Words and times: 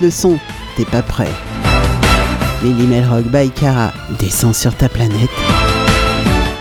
le 0.00 0.10
son, 0.10 0.38
t'es 0.76 0.84
pas 0.84 1.02
prêt. 1.02 1.30
Lily 2.62 2.86
Melrock 2.86 3.24
by 3.26 3.50
Cara 3.50 3.92
descend 4.18 4.54
sur 4.54 4.74
ta 4.74 4.88
planète. 4.88 5.30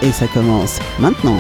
Et 0.02 0.12
ça 0.12 0.28
commence 0.28 0.80
maintenant. 1.00 1.38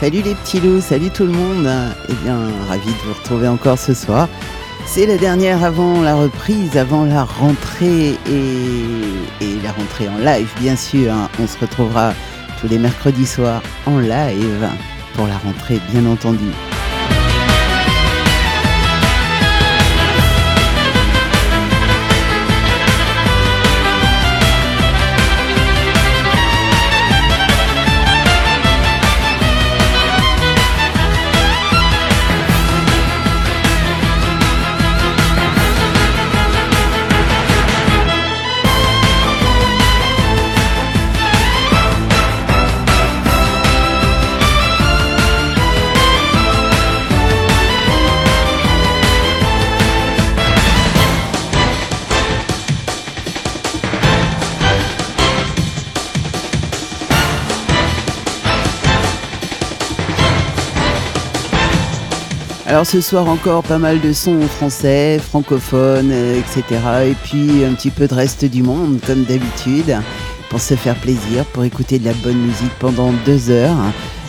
Salut 0.00 0.22
les 0.22 0.34
petits 0.34 0.58
loups, 0.60 0.80
salut 0.80 1.10
tout 1.10 1.24
le 1.24 1.32
monde. 1.32 1.68
Eh 2.08 2.12
bien, 2.24 2.36
ravi 2.68 2.86
de 2.86 2.98
vous 3.06 3.14
retrouver 3.14 3.46
encore 3.46 3.78
ce 3.78 3.94
soir. 3.94 4.28
C'est 4.84 5.06
la 5.06 5.16
dernière 5.16 5.62
avant 5.62 6.02
la 6.02 6.16
reprise, 6.16 6.76
avant 6.76 7.04
la 7.04 7.22
rentrée 7.22 8.18
et, 8.28 9.40
et 9.40 9.60
la 9.62 9.70
rentrée 9.70 10.08
en 10.08 10.18
live, 10.18 10.48
bien 10.60 10.74
sûr. 10.74 11.12
hein. 11.12 11.28
On 11.40 11.46
se 11.46 11.56
retrouvera 11.60 12.12
tous 12.60 12.66
les 12.68 12.78
mercredis 12.78 13.26
soirs 13.26 13.62
en 13.86 13.98
live 14.00 14.68
pour 15.14 15.26
la 15.26 15.38
rentrée, 15.38 15.80
bien 15.90 16.06
entendu. 16.06 16.50
Alors 62.72 62.86
ce 62.86 63.02
soir 63.02 63.28
encore 63.28 63.62
pas 63.62 63.76
mal 63.76 64.00
de 64.00 64.14
sons 64.14 64.40
français, 64.48 65.18
francophones, 65.18 66.08
euh, 66.10 66.40
etc. 66.40 66.80
Et 67.08 67.14
puis 67.22 67.66
un 67.66 67.74
petit 67.74 67.90
peu 67.90 68.08
de 68.08 68.14
reste 68.14 68.46
du 68.46 68.62
monde 68.62 68.98
comme 69.06 69.24
d'habitude 69.24 69.94
pour 70.48 70.58
se 70.58 70.72
faire 70.72 70.94
plaisir, 70.94 71.44
pour 71.52 71.64
écouter 71.64 71.98
de 71.98 72.06
la 72.06 72.14
bonne 72.24 72.38
musique 72.38 72.72
pendant 72.78 73.12
deux 73.26 73.50
heures, 73.50 73.76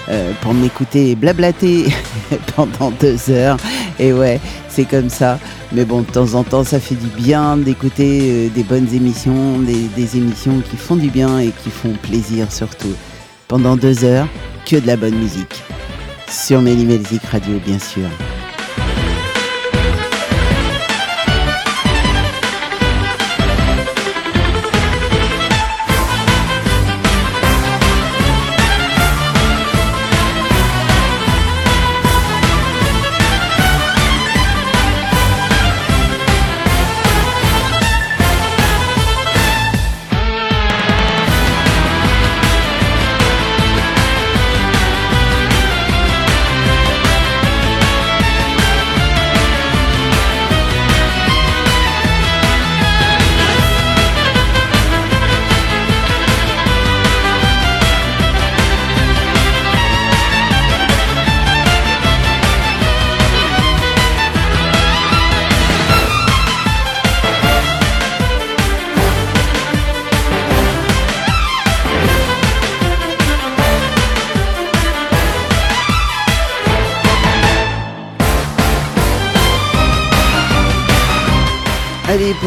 euh, 0.09 0.33
pour 0.41 0.53
m'écouter 0.53 1.15
blablater 1.15 1.85
pendant 2.57 2.91
deux 2.91 3.29
heures. 3.29 3.55
Et 3.97 4.11
ouais, 4.11 4.41
c'est 4.67 4.83
comme 4.83 5.09
ça. 5.09 5.39
Mais 5.71 5.85
bon, 5.85 6.01
de 6.01 6.11
temps 6.11 6.33
en 6.33 6.43
temps, 6.43 6.65
ça 6.65 6.81
fait 6.81 6.95
du 6.95 7.07
bien 7.07 7.55
d'écouter 7.55 8.19
euh, 8.23 8.49
des 8.49 8.63
bonnes 8.63 8.93
émissions, 8.93 9.57
des 9.59 10.17
émissions 10.17 10.59
qui 10.69 10.75
font 10.75 10.97
du 10.97 11.09
bien 11.09 11.39
et 11.39 11.51
qui 11.63 11.69
font 11.69 11.93
plaisir 12.01 12.51
surtout. 12.51 12.93
Pendant 13.47 13.77
deux 13.77 14.03
heures, 14.03 14.27
que 14.65 14.75
de 14.75 14.87
la 14.87 14.97
bonne 14.97 15.15
musique. 15.15 15.63
Sur 16.33 16.63
Mélimelzik 16.63 17.23
Radio, 17.25 17.59
bien 17.59 17.77
sûr. 17.77 18.09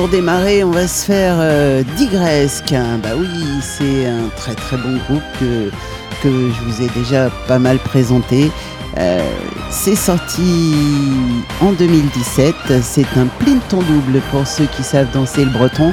Pour 0.06 0.12
démarrer, 0.12 0.62
on 0.62 0.70
va 0.70 0.86
se 0.86 1.04
faire 1.04 1.36
euh, 1.40 1.82
Digresque. 1.96 2.72
Bah 3.02 3.10
oui, 3.18 3.28
c'est 3.60 4.06
un 4.06 4.28
très 4.36 4.54
très 4.54 4.76
bon 4.76 4.98
groupe 5.08 5.22
que, 5.40 5.70
je 6.22 6.64
vous 6.64 6.82
ai 6.82 6.88
déjà 6.88 7.28
pas 7.48 7.58
mal 7.58 7.78
présenté. 7.78 8.52
Euh, 8.98 9.20
c'est 9.70 9.96
sorti 9.96 10.74
en 11.60 11.72
2017. 11.72 12.54
C'est 12.82 13.06
un 13.16 13.26
plinton 13.40 13.78
double 13.78 14.20
pour 14.30 14.46
ceux 14.46 14.66
qui 14.66 14.84
savent 14.84 15.10
danser 15.12 15.44
le 15.44 15.50
breton. 15.50 15.92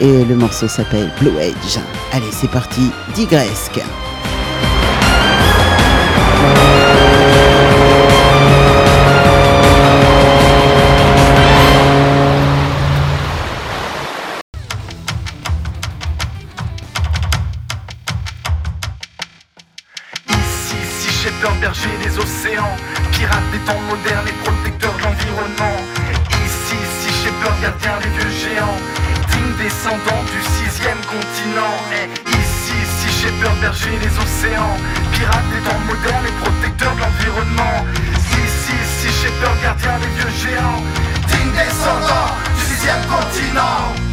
Et 0.00 0.24
le 0.24 0.36
morceau 0.36 0.68
s'appelle 0.68 1.10
Blue 1.18 1.36
Age. 1.38 1.80
Allez, 2.12 2.30
c'est 2.30 2.50
parti, 2.50 2.92
Digresque. 3.14 3.80
Gardien 27.60 27.98
des 28.02 28.10
vieux 28.18 28.30
géants, 28.30 28.78
digne 29.30 29.54
descendant 29.56 30.22
du 30.32 30.40
sixième 30.42 31.00
continent. 31.06 31.76
Ici, 32.26 32.76
si 32.98 33.08
Shepherd, 33.20 33.58
berger 33.60 33.96
des 33.98 34.14
océans, 34.18 34.76
pirate 35.12 35.48
des 35.52 35.62
temps 35.68 35.82
modernes 35.86 36.26
et 36.26 36.36
protecteur 36.44 36.94
de 36.94 37.00
l'environnement. 37.00 37.86
Ici, 38.44 38.76
si 38.98 39.08
Shepherd, 39.08 39.56
gardien 39.62 39.98
des 39.98 40.12
vieux 40.18 40.34
géants, 40.42 40.82
digne 41.28 41.52
descendant 41.52 42.28
du 42.56 42.74
sixième 42.74 43.04
continent. 43.06 44.07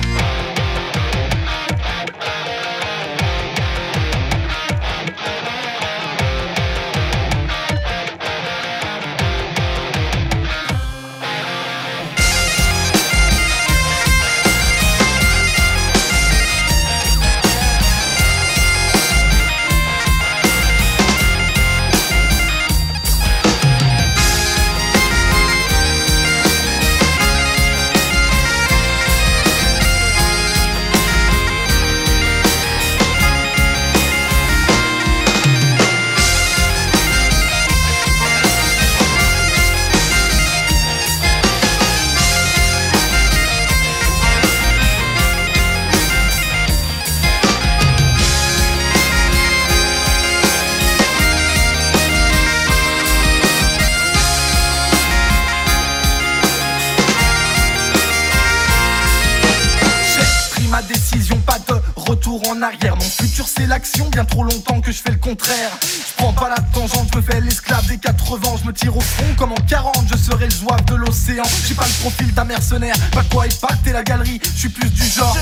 Arrière. 62.65 62.95
Mon 62.95 63.01
futur 63.01 63.47
c'est 63.47 63.67
l'action, 63.67 64.09
bien 64.09 64.25
trop 64.25 64.43
longtemps 64.43 64.81
que 64.81 64.91
je 64.91 65.01
fais 65.01 65.11
le 65.11 65.17
contraire. 65.17 65.71
Je 65.81 66.13
prends 66.17 66.33
pas 66.33 66.49
la 66.49 66.61
tangente, 66.73 67.09
je 67.13 67.17
me 67.17 67.23
fais 67.23 67.39
l'esclave 67.41 67.85
des 67.87 67.97
80, 67.97 68.41
je 68.61 68.67
me 68.67 68.73
tire 68.73 68.95
au 68.95 69.01
front 69.01 69.33
comme 69.37 69.51
en 69.51 69.61
40, 69.67 70.05
je 70.11 70.17
serai 70.17 70.45
le 70.45 70.51
zouave 70.51 70.83
de 70.85 70.95
l'océan. 70.95 71.43
J'ai 71.67 71.75
pas 71.75 71.85
le 71.85 72.01
profil 72.01 72.33
d'un 72.33 72.45
mercenaire, 72.45 72.95
pas 73.11 73.23
quoi 73.31 73.45
épater 73.45 73.91
la 73.91 74.03
galerie, 74.03 74.39
je 74.43 74.59
suis 74.59 74.69
plus 74.69 74.89
du 74.89 75.03
genre. 75.03 75.37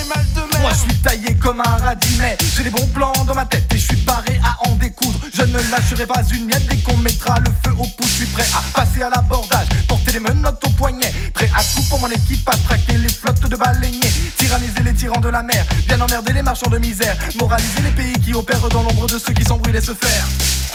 Moi 0.62 0.72
je 0.72 0.92
suis 0.92 1.02
taillé 1.02 1.36
comme 1.36 1.62
un 1.62 1.78
radis, 1.78 2.18
mais 2.20 2.38
j'ai 2.56 2.64
des 2.64 2.70
bons 2.70 2.88
plans 2.88 3.14
dans 3.26 3.36
ma 3.36 3.46
tête 3.46 3.72
et 3.74 3.78
je 3.78 3.86
suis 3.86 3.98
paré 3.98 4.40
à 4.44 4.70
en 4.70 4.76
découdre. 4.76 5.20
Je 5.34 5.44
ne 5.44 5.58
lâcherai 5.72 6.06
pas 6.06 6.22
une 6.34 6.46
miette 6.46 6.68
dès 6.68 6.78
qu'on 6.78 6.98
mettra 6.98 7.40
le 7.40 7.52
feu 7.64 7.76
au 7.78 7.86
pouce. 7.86 8.08
Je 8.08 8.26
suis 8.26 8.26
prêt 8.28 8.46
à 8.54 8.80
passer 8.80 9.02
à 9.02 9.10
l'abordage, 9.10 9.68
les 10.14 10.20
menottes 10.20 10.64
au 10.66 10.70
poignet, 10.72 11.12
prêt 11.34 11.50
à 11.56 11.64
tout 11.64 11.82
pour 11.90 12.00
mon 12.00 12.10
équipe, 12.10 12.48
à 12.48 12.56
traquer 12.58 12.98
les 12.98 13.10
flottes 13.10 13.48
de 13.50 13.56
baleiniers, 13.56 14.14
tyranniser 14.38 14.84
les 14.84 14.94
tyrans 14.94 15.20
de 15.20 15.30
la 15.30 15.42
mer, 15.42 15.66
bien 15.88 16.00
emmerder 16.00 16.34
les 16.34 16.44
marchands 16.44 16.70
de 16.70 16.78
misère, 16.78 17.18
moraliser 17.40 17.82
les 17.82 17.92
pays 17.92 18.14
qui 18.24 18.34
opèrent 18.34 18.70
dans 18.70 18.84
l'ombre 18.84 19.08
de 19.08 19.18
ceux 19.18 19.34
qui 19.34 19.44
s'embrouillent 19.44 19.76
et 19.76 19.82
se 19.82 19.94
faire. 19.94 20.26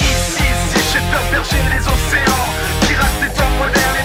Ici, 0.01 0.43
ici, 0.43 0.85
j'ai 0.93 0.99
peur 1.11 1.23
berger 1.31 1.63
les 1.71 1.81
océans, 1.81 2.47
pirates 2.89 3.21
des 3.21 3.29
temps 3.39 3.51
modernes, 3.59 3.98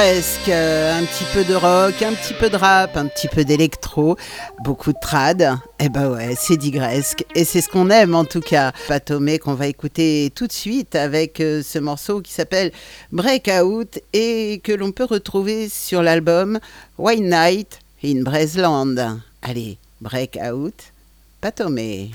euh, 0.00 0.96
un 0.96 1.04
petit 1.04 1.24
peu 1.32 1.42
de 1.42 1.54
rock, 1.54 2.02
un 2.02 2.12
petit 2.12 2.32
peu 2.32 2.48
de 2.48 2.56
rap, 2.56 2.96
un 2.96 3.06
petit 3.06 3.26
peu 3.26 3.44
d'électro, 3.44 4.16
beaucoup 4.62 4.92
de 4.92 4.98
trad. 5.02 5.58
Eh 5.80 5.88
ben 5.88 6.10
ouais, 6.10 6.36
c'est 6.38 6.56
digresque 6.56 7.24
et 7.34 7.44
c'est 7.44 7.60
ce 7.60 7.68
qu'on 7.68 7.90
aime 7.90 8.14
en 8.14 8.24
tout 8.24 8.40
cas. 8.40 8.70
Patomé 8.86 9.40
qu'on 9.40 9.54
va 9.54 9.66
écouter 9.66 10.30
tout 10.36 10.46
de 10.46 10.52
suite 10.52 10.94
avec 10.94 11.40
euh, 11.40 11.62
ce 11.64 11.80
morceau 11.80 12.20
qui 12.20 12.32
s'appelle 12.32 12.70
Breakout 13.10 13.98
et 14.12 14.60
que 14.62 14.70
l'on 14.70 14.92
peut 14.92 15.04
retrouver 15.04 15.68
sur 15.68 16.00
l'album 16.00 16.60
White 16.96 17.24
Night 17.24 17.80
in 18.04 18.22
Bresland. 18.22 19.20
Allez, 19.42 19.78
Breakout, 20.00 20.74
Patomé. 21.40 22.12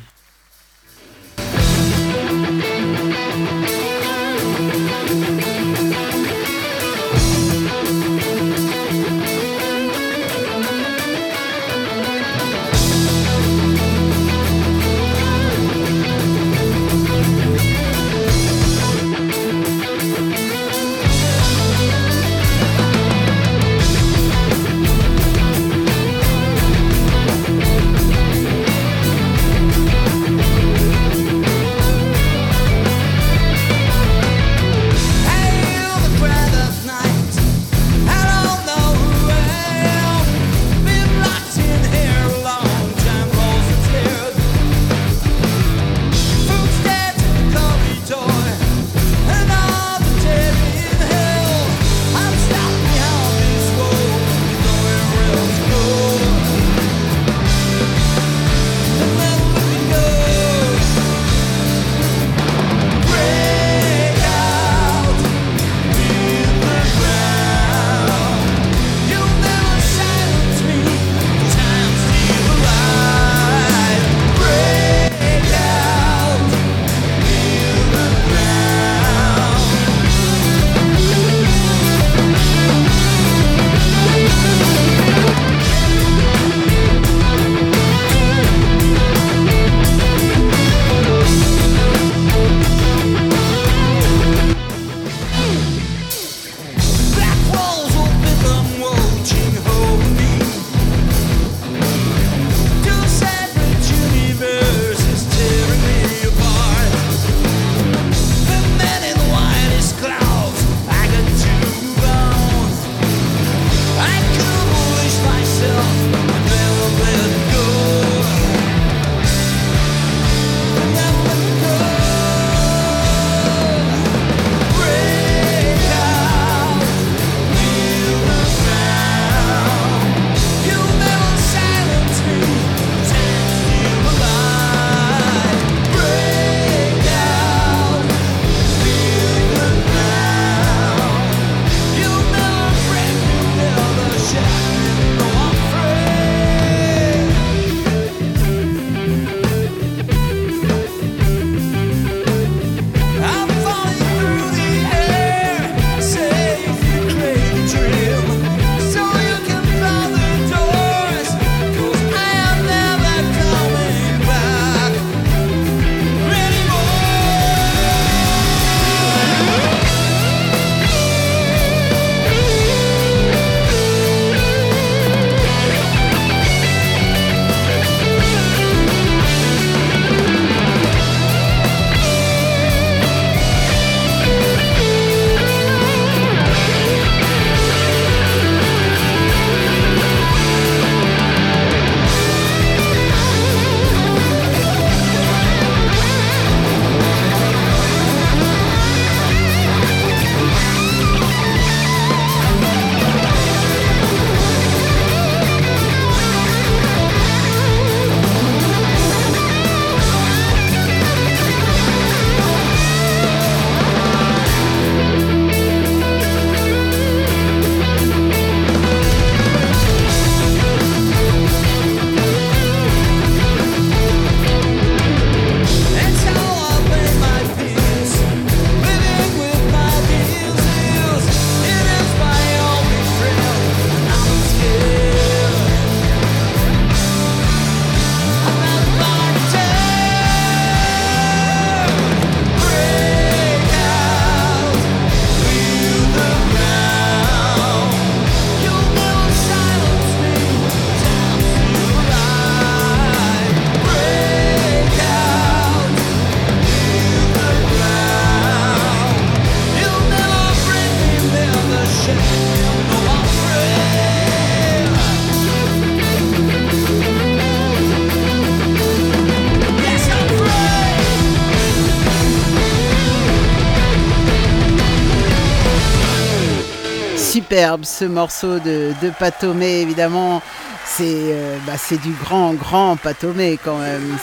Ce 277.84 278.06
morceau 278.06 278.60
de, 278.60 278.94
de 279.02 279.10
Patomé, 279.10 279.82
évidemment. 279.82 280.42
C'est 280.86 281.06
euh, 281.06 281.58
bah, 281.66 281.74
du 282.04 282.12
grand, 282.12 282.54
grand 282.54 282.98
Patomé 282.98 283.58
quand 283.64 283.78
même. 283.80 284.18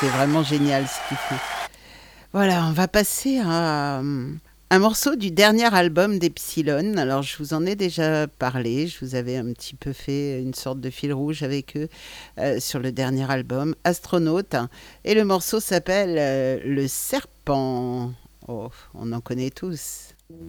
C'est 0.00 0.08
vraiment 0.08 0.42
génial 0.42 0.86
ce 0.86 1.08
qu'il 1.08 1.16
fait. 1.16 1.42
Voilà, 2.32 2.64
on 2.66 2.72
va 2.72 2.88
passer 2.88 3.40
à 3.44 4.00
euh, 4.00 4.32
un 4.70 4.78
morceau 4.78 5.16
du 5.16 5.30
dernier 5.30 5.72
album 5.74 6.18
d'Epsilon. 6.18 6.96
Alors, 6.96 7.22
je 7.22 7.36
vous 7.38 7.52
en 7.52 7.66
ai 7.66 7.76
déjà 7.76 8.26
parlé. 8.26 8.86
Je 8.86 9.04
vous 9.04 9.14
avais 9.14 9.36
un 9.36 9.52
petit 9.52 9.74
peu 9.74 9.92
fait 9.92 10.40
une 10.40 10.54
sorte 10.54 10.80
de 10.80 10.90
fil 10.90 11.12
rouge 11.12 11.42
avec 11.42 11.76
eux 11.76 11.88
euh, 12.38 12.58
sur 12.58 12.80
le 12.80 12.90
dernier 12.90 13.30
album, 13.30 13.74
Astronaute. 13.84 14.56
Et 15.04 15.14
le 15.14 15.24
morceau 15.24 15.60
s'appelle 15.60 16.62
Le 16.64 16.88
Serpent. 16.88 18.12
Oh, 18.48 18.70
on 18.94 19.12
en 19.12 19.20
connaît 19.20 19.50
tous. 19.50 20.05
Thank 20.28 20.40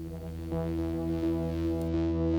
you. 0.49 2.36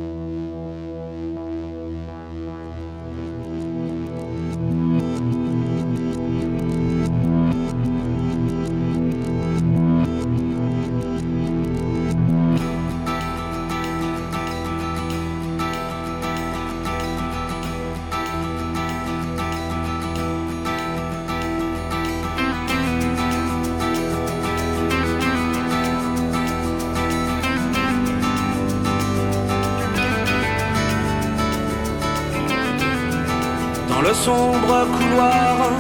Sombre 34.25 34.87
couloir 34.97 35.71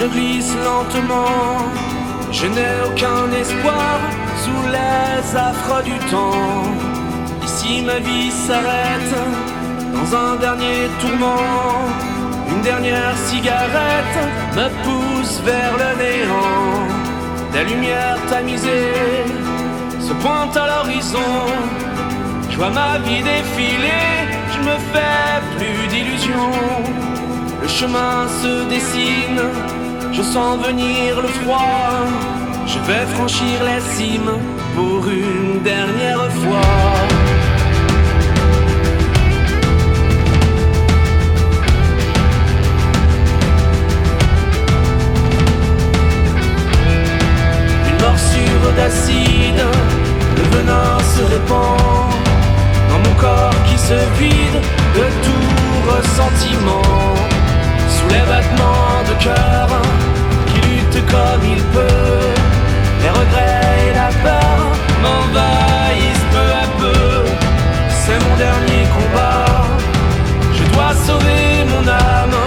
je 0.00 0.06
glisse 0.06 0.54
lentement. 0.64 1.68
Je 2.32 2.46
n'ai 2.46 2.74
aucun 2.86 3.22
espoir 3.38 3.98
sous 4.42 4.62
les 4.76 5.36
affres 5.36 5.82
du 5.84 5.96
temps. 6.10 6.64
Ici 7.44 7.82
ma 7.82 7.98
vie 7.98 8.30
s'arrête 8.30 9.14
dans 9.94 10.16
un 10.16 10.36
dernier 10.36 10.88
tourment. 11.00 11.84
Une 12.50 12.62
dernière 12.62 13.16
cigarette 13.26 14.18
me 14.56 14.68
pousse 14.84 15.40
vers 15.44 15.74
le 15.82 15.90
néant. 16.02 16.88
Des 17.52 17.64
lumières 17.64 18.20
tamisées 18.30 19.24
se 20.00 20.12
pointent 20.14 20.56
à 20.56 20.66
l'horizon. 20.72 21.32
Je 22.50 22.56
vois 22.56 22.70
ma 22.70 22.98
vie 22.98 23.22
défiler, 23.22 24.08
je 24.54 24.60
me 24.68 24.76
fais 24.92 25.34
plus 25.56 25.88
d'illusions. 25.88 27.09
Le 27.62 27.68
chemin 27.68 28.26
se 28.42 28.68
dessine, 28.68 29.42
je 30.12 30.22
sens 30.22 30.58
venir 30.66 31.20
le 31.20 31.28
froid. 31.28 32.06
Je 32.66 32.78
vais 32.80 33.04
franchir 33.14 33.56
les 33.64 33.80
cimes 33.94 34.32
pour 34.74 35.06
une 35.08 35.62
dernière 35.62 36.30
fois. 36.40 36.70
Une 47.88 48.00
morsure 48.06 48.72
d'acide, 48.76 49.64
le 50.36 50.42
venin 50.56 50.98
se 51.14 51.22
répand 51.34 52.10
dans 52.88 53.00
mon 53.08 53.14
corps 53.20 53.62
qui 53.68 53.78
se 53.78 53.98
vide 54.18 54.60
de 54.94 55.04
tout 55.24 55.90
ressentiment 55.90 57.20
les 58.08 58.24
battements 58.32 59.02
de 59.08 59.14
cœur 59.24 59.68
qui 60.46 60.60
luttent 60.68 61.06
comme 61.10 61.42
il 61.44 61.62
peut. 61.74 62.30
Les 63.02 63.10
regrets 63.10 63.76
et 63.88 63.94
la 63.94 64.10
peur 64.24 64.58
m'envahissent 65.02 66.28
peu 66.34 66.48
à 66.64 66.66
peu. 66.80 67.24
C'est 68.00 68.18
mon 68.24 68.36
dernier 68.36 68.84
combat. 68.96 69.66
Je 70.56 70.64
dois 70.72 70.92
sauver 71.06 71.64
mon 71.72 71.86
âme 71.88 72.40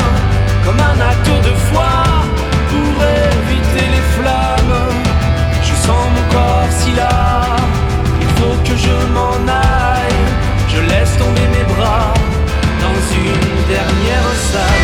comme 0.66 0.80
un 0.80 1.00
acte 1.12 1.34
de 1.48 1.54
foi 1.70 1.94
pour 2.70 2.96
éviter 3.32 3.86
les 3.96 4.06
flammes. 4.16 4.80
Je 5.68 5.74
sens 5.86 6.06
mon 6.16 6.26
corps 6.34 6.72
si 6.80 6.92
là, 6.94 7.10
il 8.22 8.28
faut 8.38 8.58
que 8.68 8.76
je 8.86 8.96
m'en 9.16 9.38
aille. 9.48 10.24
Je 10.68 10.80
laisse 10.82 11.18
tomber 11.18 11.48
mes 11.56 11.66
bras 11.74 12.14
dans 12.84 13.00
une 13.22 13.68
dernière 13.68 14.32
salle. 14.52 14.83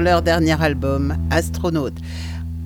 Leur 0.00 0.22
dernier 0.22 0.60
album, 0.62 1.16
Astronaute. 1.30 1.96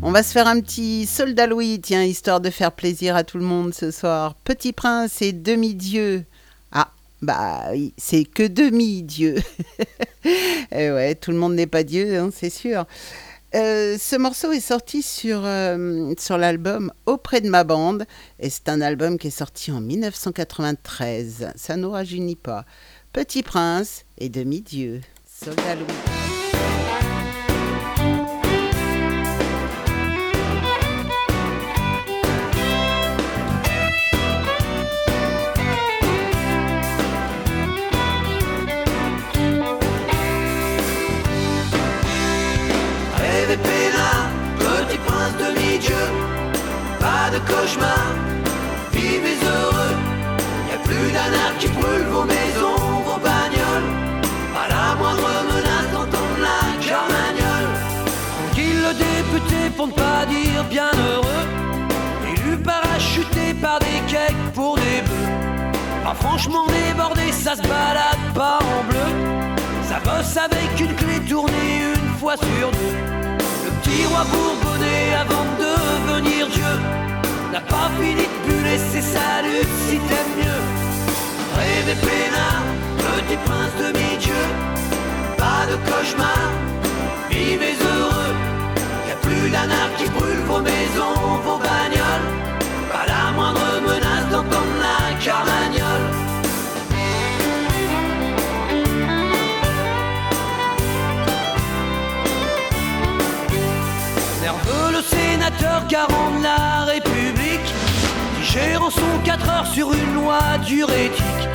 On 0.03 0.11
va 0.11 0.23
se 0.23 0.33
faire 0.33 0.47
un 0.47 0.61
petit 0.61 1.07
soldat 1.07 1.47
Louis, 1.47 1.81
tiens, 1.81 2.03
histoire 2.03 2.41
de 2.41 2.51
faire 2.51 2.73
plaisir 2.73 3.15
à 3.17 3.25
tout 3.25 3.39
le 3.39 3.45
monde 3.45 3.75
ce 3.75 3.91
soir. 3.91 4.35
Petit 4.45 4.73
prince 4.73 5.23
et 5.23 5.33
demi-dieu. 5.33 6.25
Ah, 6.73 6.91
bah 7.23 7.67
oui, 7.73 7.95
c'est 7.97 8.25
que 8.25 8.47
demi-dieu. 8.47 9.37
Eh 10.73 10.91
ouais, 10.91 11.15
tout 11.15 11.31
le 11.31 11.39
monde 11.39 11.55
n'est 11.55 11.67
pas 11.67 11.85
Dieu, 11.85 12.19
hein, 12.19 12.31
c'est 12.35 12.51
sûr. 12.51 12.85
Euh, 13.55 13.97
ce 13.99 14.17
morceau 14.17 14.53
est 14.53 14.61
sorti 14.61 15.01
sur, 15.01 15.41
euh, 15.45 16.13
sur 16.19 16.37
l'album 16.37 16.93
Auprès 17.07 17.41
de 17.41 17.49
ma 17.49 17.65
bande 17.65 18.05
et 18.39 18.51
c'est 18.51 18.69
un 18.69 18.83
album 18.83 19.17
qui 19.17 19.29
est 19.29 19.31
sorti 19.31 19.73
en 19.73 19.81
1993. 19.81 21.53
Ça 21.57 21.77
nous 21.77 21.91
rajeunit 21.91 22.37
pas. 22.37 22.67
Petit 23.13 23.43
Prince 23.43 24.05
et 24.19 24.29
Demi-Dieu. 24.29 25.01
Soldat. 25.27 26.18
Pour 59.79 59.87
ne 59.87 59.93
pas 59.93 60.27
dire 60.27 60.65
bien 60.65 60.91
heureux. 61.09 61.45
Élu 62.33 62.57
parachuté 62.57 63.55
par 63.63 63.79
des 63.79 64.01
cakes 64.13 64.53
pour 64.53 64.75
des 64.75 65.01
bœufs. 65.07 66.03
Pas 66.05 66.15
franchement 66.15 66.67
débordé, 66.67 67.31
ça 67.31 67.55
se 67.55 67.63
balade 67.63 68.25
pas 68.35 68.59
en 68.59 68.83
bleu. 68.91 69.09
Ça 69.89 70.01
bosse 70.01 70.37
avec 70.37 70.81
une 70.81 70.95
clé 70.97 71.21
tournée 71.29 71.95
une 71.95 72.19
fois 72.19 72.37
sur 72.37 72.71
deux. 72.73 72.97
Le 73.67 73.71
petit 73.81 74.05
roi 74.07 74.25
bourbonnais 74.33 75.15
avant 75.15 75.47
de 75.61 75.71
devenir 75.71 76.49
Dieu 76.49 76.75
n'a 77.53 77.61
pas 77.61 77.89
fini 78.01 78.25
de 78.33 78.51
buller 78.51 78.79
ses 78.79 79.01
saluts 79.01 79.75
si 79.87 79.97
t'aimes 80.09 80.35
mieux. 80.41 80.63
Rêvez 81.57 81.99
peinard, 82.01 82.65
petit 82.99 83.39
prince 83.47 83.75
de 83.79 83.97
mi-dieu, 83.97 84.43
pas 85.37 85.67
de 85.71 85.77
cauchemar, 85.89 86.51
vivez 87.31 87.77
heureux. 87.81 88.18
D'un 89.51 89.71
arc 89.71 89.97
qui 89.97 90.05
brûle 90.11 90.43
vos 90.47 90.61
maisons, 90.61 91.41
vos 91.43 91.57
bagnoles, 91.57 92.29
pas 92.93 93.07
la 93.07 93.33
moindre 93.33 93.81
menace 93.81 94.29
d'entendre 94.31 94.77
la 94.79 95.17
carmagnole. 95.25 96.07
Nerveux 104.43 104.93
le 104.93 105.03
sénateur 105.03 105.87
garant 105.89 106.31
de 106.39 106.43
la 106.43 106.85
République 106.85 107.75
Gérant 108.43 108.91
son 108.91 109.19
4 109.25 109.49
heures 109.49 109.67
sur 109.67 109.93
une 109.93 110.15
loi 110.15 110.41
diurétique. 110.65 111.49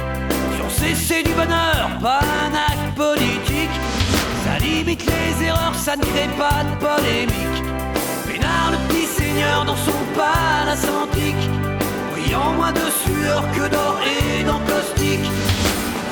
Sur 0.58 0.71
cesser 0.71 1.23
du 1.23 1.32
bonheur, 1.32 1.89
pas 2.01 2.19
un 2.19 2.53
acte 2.53 2.95
politique. 2.95 3.77
Ça 4.43 4.58
limite 4.60 5.06
les 5.06 5.45
erreurs, 5.45 5.75
ça 5.75 5.95
ne 5.95 6.03
crée 6.03 6.29
pas 6.38 6.63
de 6.63 6.75
polémique. 6.86 7.62
Le 8.71 8.77
petit 8.88 9.06
seigneur 9.06 9.65
dans 9.65 9.75
son 9.75 9.99
palace 10.15 10.86
antique. 11.01 11.49
Brillant 12.12 12.53
moins 12.53 12.71
de 12.71 12.88
sueur 13.03 13.43
que 13.56 13.69
d'or 13.69 13.99
et 14.13 14.43
d'encaustique. 14.43 15.27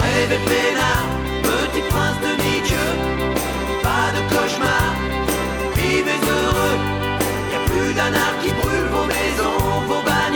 Rêvez 0.02 0.42
Pénard, 0.50 1.08
petit 1.44 1.84
prince 1.90 2.20
de 2.26 2.32
mi-dieu. 2.44 2.88
Pas 3.84 4.08
de 4.16 4.22
cauchemar, 4.32 4.90
vivez 5.76 6.22
heureux. 6.36 6.78
Y 7.52 7.56
a 7.56 7.62
plus 7.70 7.94
d'un 7.94 8.12
qui 8.42 8.52
brûle 8.62 8.88
vos 8.96 9.08
maisons, 9.16 9.82
vos 9.88 10.02
pas 10.02 10.28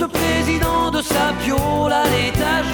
Le 0.00 0.06
président 0.06 0.92
de 0.92 1.02
sa 1.02 1.32
piole 1.42 1.92
à 1.92 2.04
l'étage. 2.04 2.70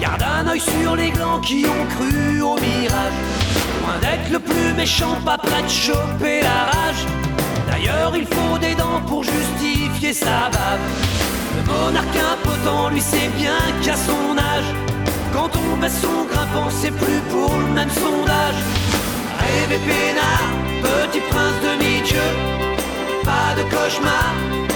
Garde 0.00 0.22
un 0.22 0.48
œil 0.48 0.60
sur 0.60 0.96
les 0.96 1.10
glands 1.10 1.40
qui 1.40 1.64
ont 1.64 1.86
cru 1.96 2.42
au 2.42 2.56
mirage. 2.56 3.18
Loin 3.80 3.98
d'être 4.02 4.30
le 4.30 4.38
plus 4.38 4.74
méchant, 4.74 5.16
pas 5.24 5.38
prêt 5.38 5.62
de 5.62 5.68
choper 5.68 6.42
la 6.42 6.70
rage. 6.70 7.06
D'ailleurs, 7.70 8.12
il 8.14 8.26
faut 8.26 8.58
des 8.58 8.74
dents 8.74 9.00
pour 9.06 9.24
justifier 9.24 10.12
sa 10.12 10.50
bave. 10.52 10.84
Le 11.56 11.72
monarque 11.72 12.16
impotent, 12.16 12.90
lui 12.90 13.00
sait 13.00 13.30
bien 13.38 13.58
qu'à 13.82 13.96
son 13.96 14.36
âge, 14.36 14.70
quand 15.32 15.50
on 15.56 15.76
baisse 15.78 16.00
son 16.02 16.26
grimpant, 16.30 16.68
c'est 16.70 16.90
plus 16.90 17.20
pour 17.30 17.56
le 17.56 17.72
même 17.72 17.90
sondage. 17.90 18.60
Rêvez 19.40 19.80
peinard, 19.88 20.50
petit 20.82 21.20
prince 21.30 21.58
de 21.62 21.82
mi-dieu, 21.82 22.28
pas 23.24 23.54
de 23.56 23.62
cauchemar. 23.74 24.67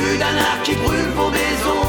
Plus 0.00 0.16
d'un 0.16 0.36
arc 0.38 0.62
qui 0.64 0.74
brûle 0.76 1.10
vos 1.14 1.30
maisons, 1.30 1.79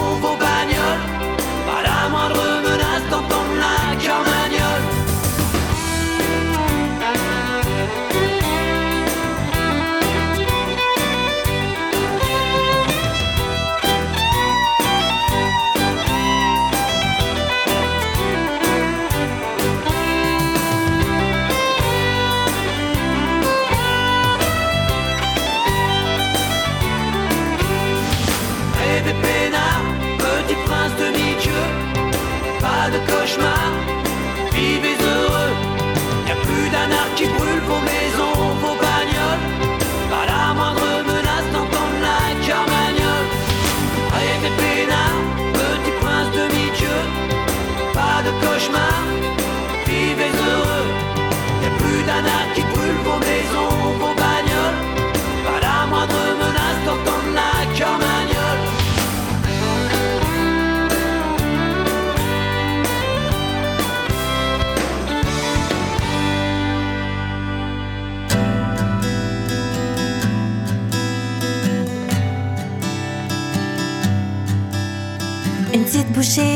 Vivez 33.23 34.97
heureux, 34.99 35.53
y 36.27 36.31
a 36.31 36.35
plus 36.35 36.69
d'un 36.71 36.89
qui 37.15 37.25
brûle 37.25 37.61
vos 37.67 37.81
maisons, 37.91 38.35
vos 38.61 38.75
bagnoles. 38.81 39.45
Pas 40.09 40.25
la 40.25 40.53
moindre 40.55 40.87
menace 41.05 41.49
d'entendre 41.53 41.99
la 42.01 42.21
carmagnole. 42.47 43.29
Rêvez 44.15 44.53
peinard, 44.57 45.19
petit 45.53 45.93
prince 46.01 46.31
de 46.37 46.43
mi-dieu. 46.55 46.99
Pas 47.93 48.23
de 48.25 48.31
cauchemar, 48.41 49.03
vivez 49.85 50.33
heureux, 50.47 50.87
y 51.61 51.65
a 51.67 51.73
plus 51.77 52.01
d'un 52.07 52.23
qui 52.55 52.63
brûle 52.73 53.01
vos 53.05 53.19
maisons, 53.19 53.70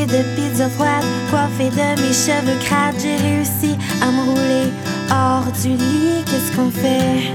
de 0.06 0.22
pizza 0.36 0.68
froide, 0.68 1.04
coiffée 1.30 1.70
de 1.70 2.00
mes 2.00 2.12
cheveux 2.12 2.58
crades, 2.64 2.94
j'ai 3.00 3.16
réussi 3.16 3.76
à 4.00 4.10
me 4.10 4.22
rouler 4.30 4.72
hors 5.10 5.50
du 5.62 5.70
lit. 5.70 6.24
Qu'est-ce 6.26 6.56
qu'on 6.56 6.70
fait? 6.70 7.32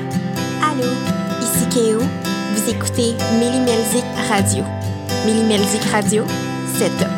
Allô, 0.63 0.87
ici 1.41 1.67
Kéo. 1.69 1.99
Vous 1.99 2.69
écoutez 2.69 3.15
Millie 3.39 3.59
Melzik 3.59 4.05
Radio. 4.29 4.63
Millie 5.25 5.43
Melzik 5.43 5.83
Radio, 5.91 6.23
c'est 6.77 6.89
top. 6.97 7.10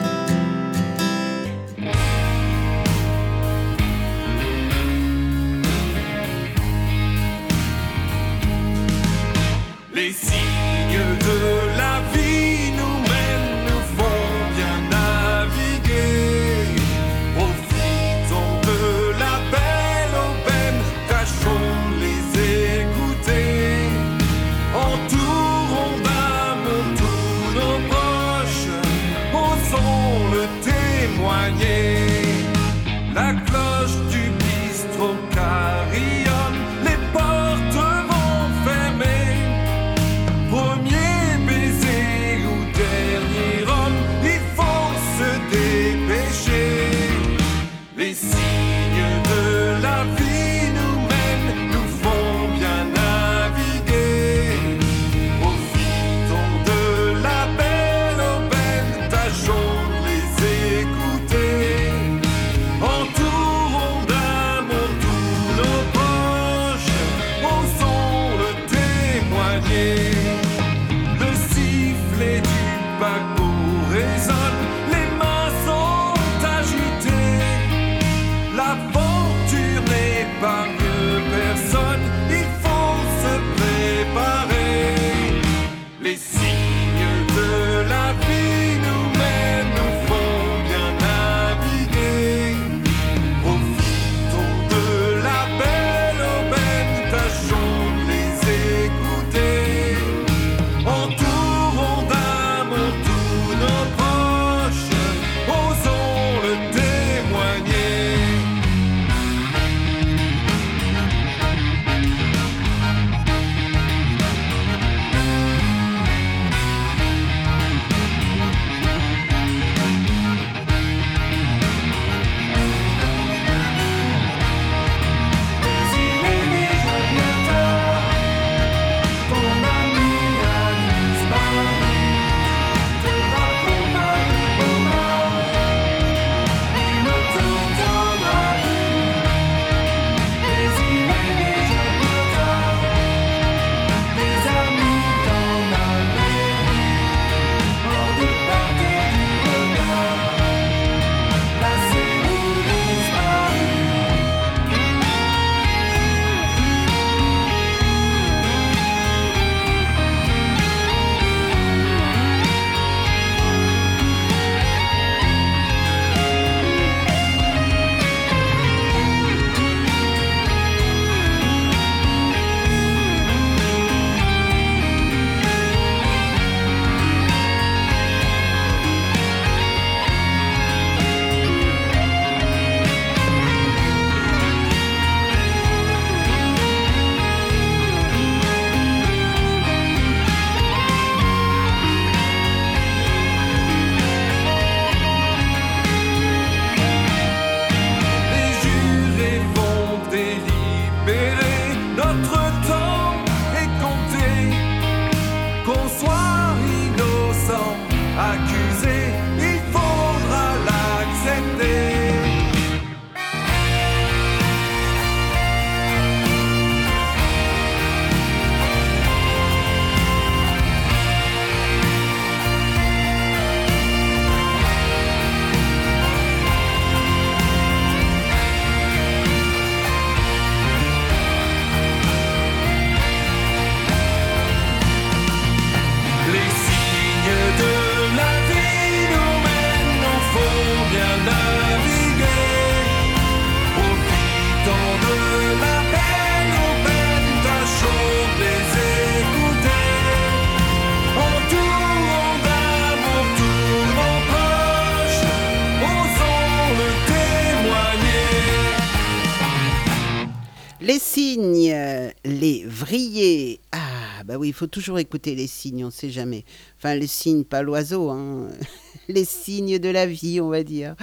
Il 264.43 264.53
faut 264.53 264.67
toujours 264.67 264.99
écouter 264.99 265.36
les 265.36 265.47
signes, 265.47 265.84
on 265.84 265.88
ne 265.88 265.91
sait 265.91 266.10
jamais. 266.10 266.45
Enfin, 266.77 266.95
les 266.95 267.08
signes, 267.08 267.43
pas 267.43 267.62
l'oiseau, 267.62 268.10
hein. 268.10 268.47
les 269.08 269.25
signes 269.25 269.79
de 269.79 269.89
la 269.89 270.06
vie, 270.06 270.41
on 270.41 270.49
va 270.49 270.63
dire. 270.63 270.95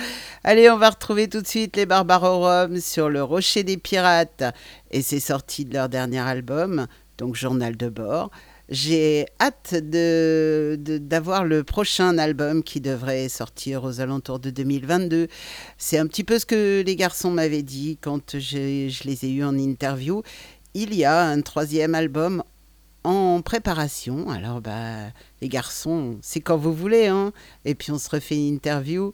Allez, 0.44 0.70
on 0.70 0.78
va 0.78 0.90
retrouver 0.90 1.28
tout 1.28 1.40
de 1.40 1.46
suite 1.46 1.76
les 1.76 1.86
Barbarorum 1.86 2.80
sur 2.80 3.08
le 3.08 3.22
Rocher 3.22 3.62
des 3.62 3.76
Pirates. 3.76 4.44
Et 4.90 5.02
c'est 5.02 5.20
sorti 5.20 5.64
de 5.64 5.74
leur 5.74 5.88
dernier 5.88 6.20
album, 6.20 6.86
donc 7.18 7.36
Journal 7.36 7.76
de 7.76 7.88
bord. 7.88 8.30
J'ai 8.70 9.26
hâte 9.40 9.74
de, 9.74 10.78
d'avoir 10.80 11.44
le 11.44 11.64
prochain 11.64 12.18
album 12.18 12.62
qui 12.62 12.80
devrait 12.80 13.28
sortir 13.28 13.82
aux 13.82 14.00
alentours 14.00 14.38
de 14.38 14.50
2022. 14.50 15.26
C'est 15.76 15.98
un 15.98 16.06
petit 16.06 16.22
peu 16.22 16.38
ce 16.38 16.46
que 16.46 16.84
les 16.86 16.94
garçons 16.94 17.32
m'avaient 17.32 17.64
dit 17.64 17.98
quand 18.00 18.38
je 18.38 19.04
les 19.04 19.24
ai 19.24 19.32
eus 19.32 19.42
en 19.42 19.58
interview. 19.58 20.22
Il 20.74 20.94
y 20.94 21.04
a 21.04 21.20
un 21.20 21.40
troisième 21.40 21.96
album 21.96 22.44
en 23.04 23.42
préparation. 23.42 24.30
Alors, 24.30 24.60
bah, 24.60 25.10
les 25.40 25.48
garçons, 25.48 26.18
c'est 26.22 26.40
quand 26.40 26.56
vous 26.56 26.74
voulez. 26.74 27.06
Hein 27.06 27.32
Et 27.64 27.74
puis, 27.74 27.92
on 27.92 27.98
se 27.98 28.10
refait 28.10 28.36
une 28.36 28.54
interview 28.54 29.12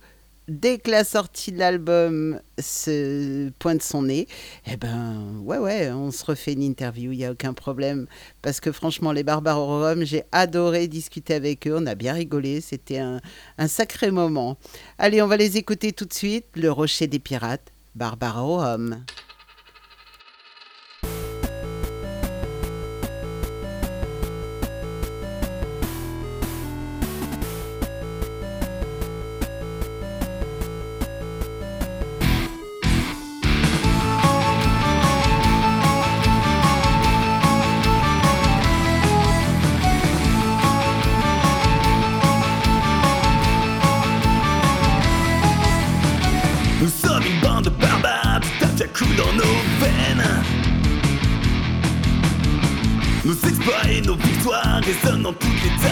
dès 0.49 0.79
que 0.79 0.90
la 0.90 1.05
sortie 1.05 1.53
de 1.53 1.59
l'album 1.59 2.40
se 2.59 3.51
pointe 3.59 3.83
son 3.83 4.03
nez, 4.03 4.29
eh 4.66 4.77
ben 4.77 5.40
ouais 5.42 5.59
ouais, 5.59 5.90
on 5.90 6.11
se 6.11 6.25
refait 6.25 6.53
une 6.53 6.62
interview, 6.62 7.12
il 7.12 7.18
n'y 7.18 7.25
a 7.25 7.33
aucun 7.33 7.53
problème. 7.53 8.07
Parce 8.42 8.61
que 8.61 8.72
franchement, 8.72 9.12
les 9.12 9.25
Barbares 9.25 9.61
au 9.61 10.05
j'ai 10.05 10.25
adoré 10.33 10.88
discuter 10.88 11.35
avec 11.35 11.66
eux, 11.66 11.77
on 11.77 11.87
a 11.87 11.94
bien 11.94 12.12
rigolé, 12.12 12.61
c'était 12.61 12.99
un, 12.99 13.20
sacré 13.66 14.11
moment. 14.11 14.57
Allez, 14.99 15.20
on 15.22 15.27
va 15.27 15.37
les 15.37 15.57
écouter 15.57 15.92
tout 15.92 16.05
de 16.05 16.14
suite, 16.14 16.46
Le 16.55 16.70
Rocher 16.70 17.07
des 17.07 17.18
Pirates, 17.18 17.72
Barbares 17.94 18.46
au. 18.46 18.61
Résonne 54.87 55.22
dans 55.22 55.33
toutes 55.33 55.62
les 55.64 55.86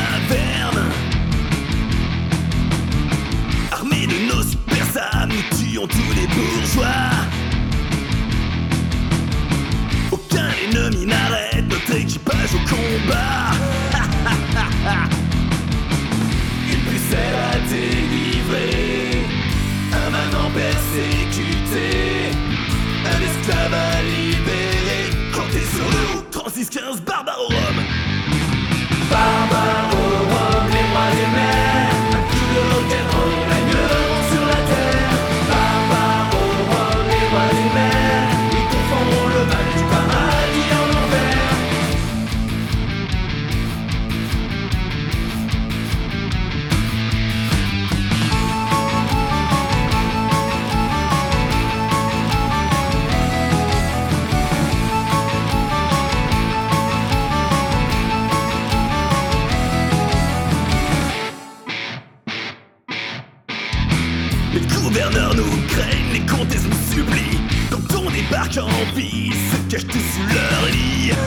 Les 64.54 64.60
gouverneurs 64.60 65.34
nous 65.34 65.50
craignent, 65.66 66.12
les 66.12 66.24
comtesses 66.26 66.64
nous 66.64 66.94
supplient. 66.94 67.40
Quand 67.70 67.98
on 67.98 68.08
débarque 68.10 68.56
en 68.56 68.68
vie, 68.94 69.32
ils 69.32 69.34
se 69.34 69.56
cachent 69.68 69.82
sous 69.82 70.26
leur 70.32 70.66
lit. 70.70 71.10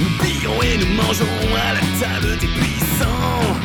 Nous 0.00 0.12
pillons 0.22 0.60
et 0.62 0.76
nous 0.76 0.92
mangeons 0.94 1.24
à 1.56 1.72
la 1.72 1.80
table 1.98 2.36
des 2.38 2.48
puissants. 2.48 3.56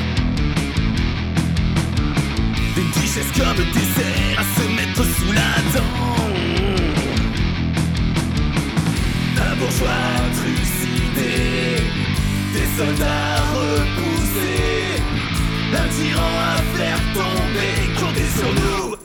Des 2.76 2.88
duchesses 2.98 3.34
comme 3.36 3.62
dessert 3.74 4.38
à 4.38 4.44
se 4.44 4.66
mettre 4.76 5.04
sous 5.04 5.32
la 5.34 5.52
dent. 5.74 5.98
Un 9.42 9.56
bourgeois 9.58 10.08
trucidé, 10.38 11.34
des 12.54 12.68
soldats 12.78 13.42
repoussés. 13.54 14.79
Un 15.72 15.88
tyran 15.90 16.22
à 16.22 16.78
faire 16.78 17.00
tomber, 17.14 17.94
comptez 18.00 18.26
sur 18.26 18.54
nous 18.54 18.99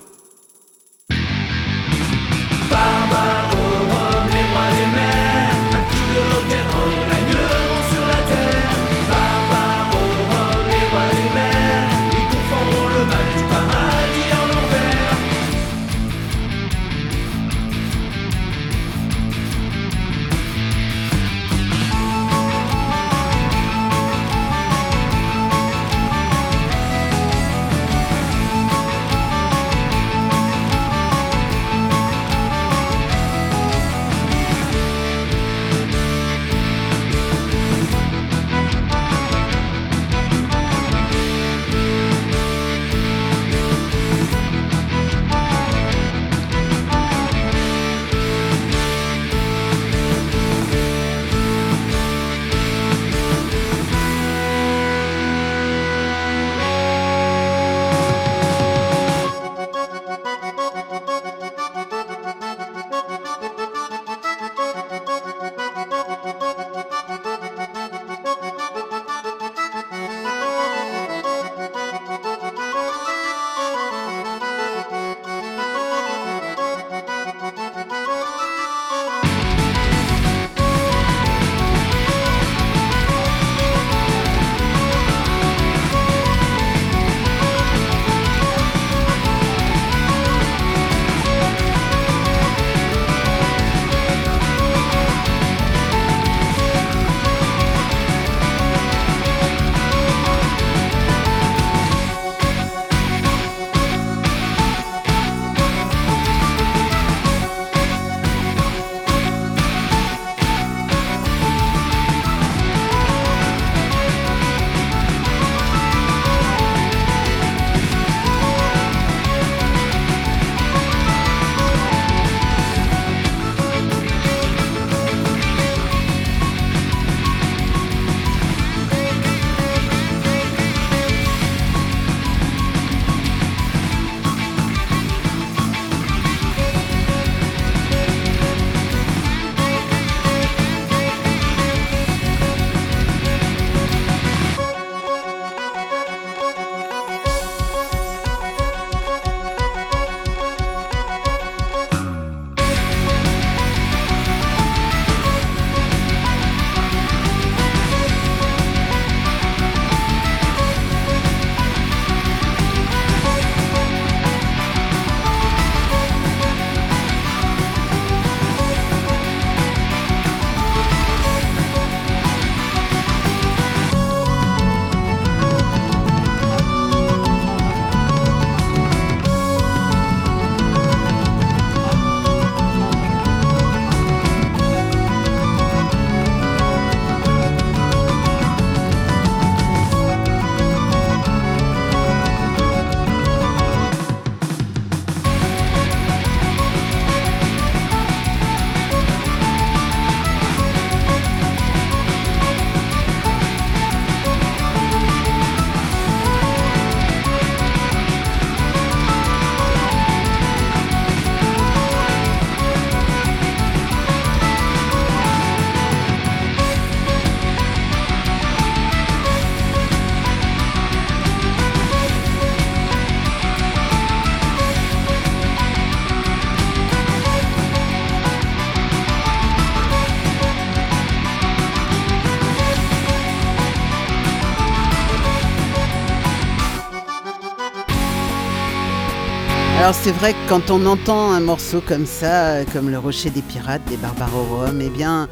Alors 239.84 239.94
c'est 239.94 240.12
vrai 240.12 240.32
que 240.32 240.48
quand 240.48 240.70
on 240.70 240.86
entend 240.86 241.30
un 241.30 241.40
morceau 241.40 241.82
comme 241.82 242.06
ça, 242.06 242.64
comme 242.72 242.88
Le 242.88 242.98
Rocher 242.98 243.28
des 243.28 243.42
Pirates 243.42 243.84
des 243.84 243.98
Barbarorum, 243.98 244.80
eh 244.80 244.88
bien 244.88 245.28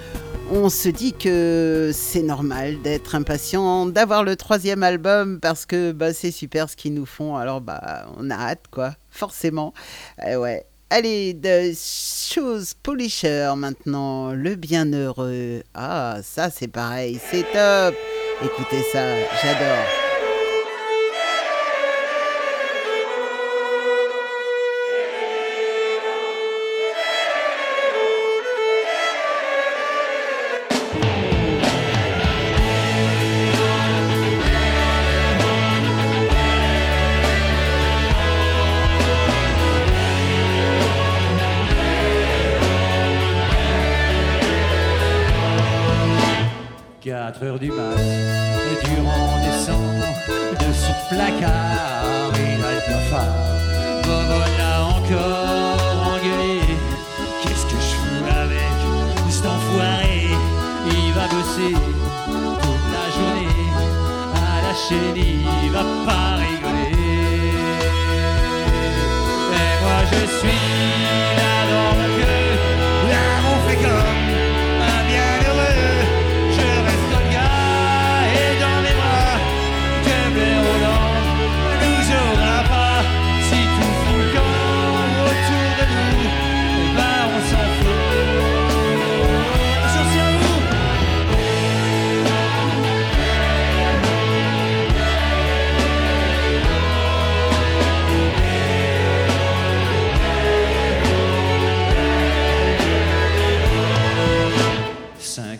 on 0.50 0.68
se 0.68 0.90
dit 0.90 1.14
que 1.14 1.90
c'est 1.94 2.20
normal 2.20 2.82
d'être 2.82 3.14
impatient 3.14 3.86
d'avoir 3.86 4.24
le 4.24 4.36
troisième 4.36 4.82
album 4.82 5.40
parce 5.40 5.64
que 5.64 5.92
bah, 5.92 6.12
c'est 6.12 6.30
super 6.30 6.68
ce 6.68 6.76
qu'ils 6.76 6.92
nous 6.92 7.06
font. 7.06 7.36
Alors 7.36 7.62
bah 7.62 8.04
on 8.18 8.28
a 8.28 8.34
hâte 8.34 8.66
quoi, 8.70 8.94
forcément. 9.10 9.72
Eh 10.22 10.36
ouais. 10.36 10.66
Allez, 10.90 11.32
de 11.32 11.72
Shoes 11.74 12.74
Polisher 12.82 13.54
maintenant, 13.56 14.32
le 14.32 14.54
bienheureux. 14.54 15.62
Ah, 15.72 16.18
ça 16.22 16.50
c'est 16.50 16.68
pareil, 16.68 17.18
c'est 17.30 17.46
top. 17.54 17.94
Écoutez 18.44 18.82
ça, 18.92 19.00
j'adore. 19.42 20.01
Du 47.42 47.70
mat, 47.72 47.98
et 47.98 48.86
durant 48.86 49.36
descend 49.42 50.00
de 50.60 50.72
son 50.72 50.94
placard, 51.08 52.30
il 52.36 52.64
a 52.64 52.70
le 52.70 52.80
cafard. 52.86 53.34
Bobonne 54.04 54.60
a 54.60 54.84
encore 54.84 56.06
engueulé. 56.14 56.60
Qu'est-ce 57.42 57.66
que 57.66 57.78
je 57.80 57.94
fous 57.96 58.24
avec 58.30 58.76
cet 59.28 59.46
enfoiré? 59.46 60.28
Il 60.86 61.12
va 61.14 61.26
bosser 61.34 61.74
toute 61.74 62.88
la 62.94 63.06
journée 63.16 63.70
à 64.36 64.62
la 64.62 64.74
chaîne, 64.74 65.16
il 65.16 65.70
va 65.72 65.84
pas 66.06 66.36
rigoler. 66.36 66.94
Et 69.58 69.72
moi 69.82 69.98
je 70.12 70.22
suis 70.38 70.71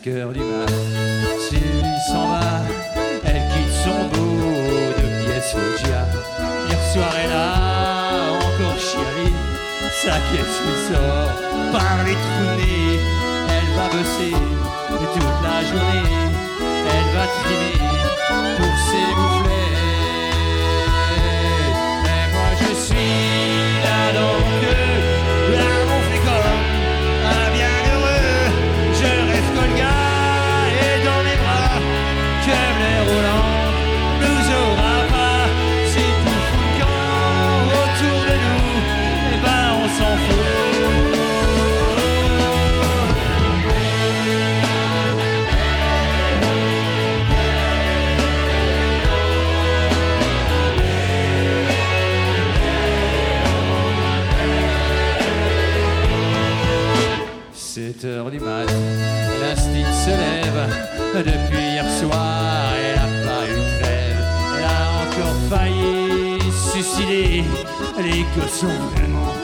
5 0.05 0.33
du 0.33 0.41
mat. 0.41 0.69
S'en 2.09 2.27
va, 2.29 2.41
elle 3.25 3.43
quitte 3.53 3.73
son 3.85 4.09
beau 4.09 4.37
de 4.99 5.07
pièces 5.25 5.53
Foggia. 5.53 6.03
Hier 6.67 6.83
soir, 6.93 7.13
elle 7.23 7.33
a 7.33 8.33
encore 8.39 8.79
chialé, 8.79 9.31
sa 10.03 10.15
caisse 10.33 10.59
lui 10.65 10.77
sort 10.89 11.33
par 11.71 12.05
les 12.05 12.15
trous. 12.15 12.63
Elle 13.49 13.71
va 13.77 13.87
bosser 13.97 14.35
toute 15.15 15.41
la 15.45 15.59
journée, 15.65 16.31
elle 16.91 17.11
va 17.15 17.25
trimer 17.45 17.77
pour 18.57 18.75
ses 18.91 19.15
bouffons. 19.15 19.42
Du 58.33 58.41
mat, 58.41 58.67
l'instinct 59.41 59.93
se 59.93 60.11
lève. 60.11 60.61
Depuis 61.15 61.65
hier 61.73 61.89
soir, 62.01 62.73
elle 62.83 62.99
a 62.99 63.09
pas 63.27 63.45
eu 63.47 63.55
de 63.55 63.81
trêve. 63.81 64.21
Elle 64.57 64.65
a 64.65 64.81
encore 65.05 65.39
failli 65.51 66.39
suicider. 66.71 67.45
Les 67.99 68.25
gosses 68.35 68.61
sont 68.61 68.81
vraiment 68.95 69.35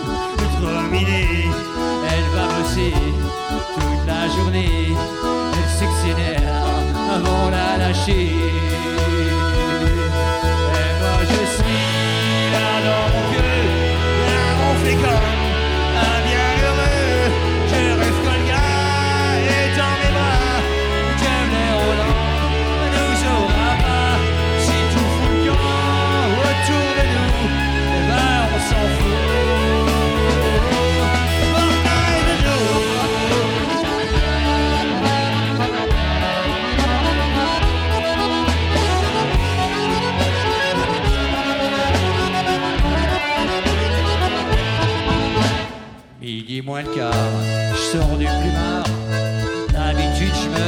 trop 0.56 0.82
minés. 0.90 1.50
Elle 2.12 2.28
va 2.34 2.46
bosser 2.56 2.94
toute 3.74 4.06
la 4.06 4.26
journée. 4.34 4.88
Elle 5.52 5.70
s'accélère 5.78 6.54
avant 7.14 7.50
la 7.50 7.88
lâcher. 7.88 8.32
Moins 46.68 46.82
le 46.82 46.94
quart, 46.94 47.14
je 47.72 47.96
sors 47.96 48.16
du 48.18 48.26
plumard. 48.26 48.84
D'habitude, 49.72 50.34
je 50.34 50.48
me 50.50 50.66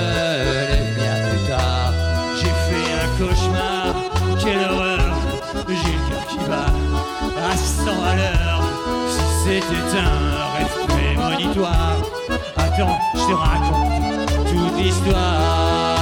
lève 0.71 0.95
bien 0.97 1.17
plus 1.29 1.47
tard. 1.47 1.93
J'ai 2.39 2.55
fait 2.67 2.89
un 3.03 3.09
cauchemar, 3.19 3.95
quelle 4.43 4.65
horreur. 4.71 5.15
J'ai 5.69 5.93
le 5.93 6.05
cœur 6.09 6.27
qui 6.27 6.39
bat 6.49 6.73
à 7.51 7.55
100 7.55 7.91
à 8.03 8.17
l'heure. 8.17 8.63
Si 9.11 9.45
c'était 9.45 9.99
un 9.99 10.17
rêve 10.55 10.77
prémonitoire, 10.89 11.99
attends, 12.57 12.99
je 13.15 13.21
te 13.21 13.33
raconte 13.33 14.49
toute 14.49 14.83
l'histoire. 14.83 16.00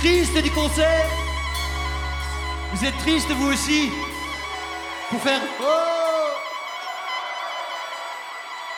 Triste 0.00 0.36
du 0.42 0.50
concert. 0.50 1.06
Vous 2.72 2.84
êtes 2.84 2.96
triste 2.98 3.28
vous 3.30 3.52
aussi 3.52 3.90
Pour 5.10 5.20
faire 5.22 5.40
oh 5.60 6.26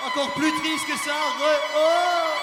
Encore 0.06 0.32
plus 0.34 0.50
triste 0.60 0.86
que 0.86 0.96
ça 0.98 1.12
re- 1.12 1.62
oh 1.76 2.38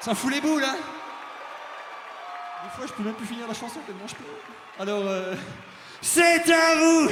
Ça 0.00 0.14
fout 0.14 0.32
les 0.32 0.40
boules 0.40 0.64
hein 0.64 0.76
Des 2.64 2.70
fois 2.76 2.86
je 2.86 2.92
peux 2.92 3.02
même 3.02 3.14
plus 3.14 3.26
finir 3.26 3.46
la 3.46 3.54
chanson 3.54 3.80
tellement 3.86 4.06
je 4.06 4.14
peux. 4.14 4.24
Alors 4.82 5.02
euh, 5.06 5.34
c'est 6.00 6.50
à 6.50 6.74
vous. 6.76 7.10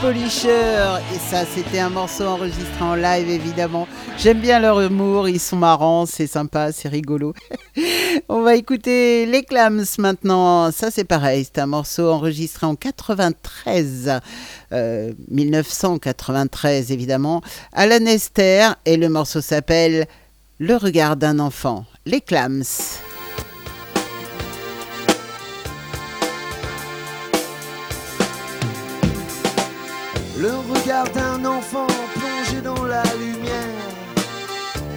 Polishers. 0.00 1.00
Et 1.12 1.18
ça, 1.18 1.44
c'était 1.44 1.80
un 1.80 1.90
morceau 1.90 2.24
enregistré 2.24 2.82
en 2.82 2.94
live, 2.94 3.28
évidemment. 3.28 3.88
J'aime 4.16 4.38
bien 4.38 4.60
leur 4.60 4.80
humour, 4.80 5.28
ils 5.28 5.40
sont 5.40 5.56
marrants, 5.56 6.06
c'est 6.06 6.28
sympa, 6.28 6.70
c'est 6.70 6.88
rigolo. 6.88 7.34
On 8.28 8.42
va 8.42 8.54
écouter 8.54 9.26
les 9.26 9.42
Clams 9.42 9.84
maintenant. 9.98 10.70
Ça, 10.70 10.90
c'est 10.90 11.04
pareil, 11.04 11.44
c'est 11.44 11.60
un 11.60 11.66
morceau 11.66 12.10
enregistré 12.10 12.66
en 12.66 12.76
93. 12.76 14.20
euh, 14.72 15.12
1993, 15.28 16.92
évidemment. 16.92 17.42
Alan 17.72 18.06
Esther, 18.06 18.76
et 18.84 18.96
le 18.96 19.08
morceau 19.08 19.40
s'appelle 19.40 20.06
Le 20.58 20.76
regard 20.76 21.16
d'un 21.16 21.40
enfant. 21.40 21.84
Les 22.06 22.20
Clams. 22.20 22.62
Le 30.42 30.50
regard 30.74 31.08
d'un 31.14 31.44
enfant 31.44 31.86
plongé 32.16 32.60
dans 32.62 32.82
la 32.82 33.04
lumière. 33.16 33.86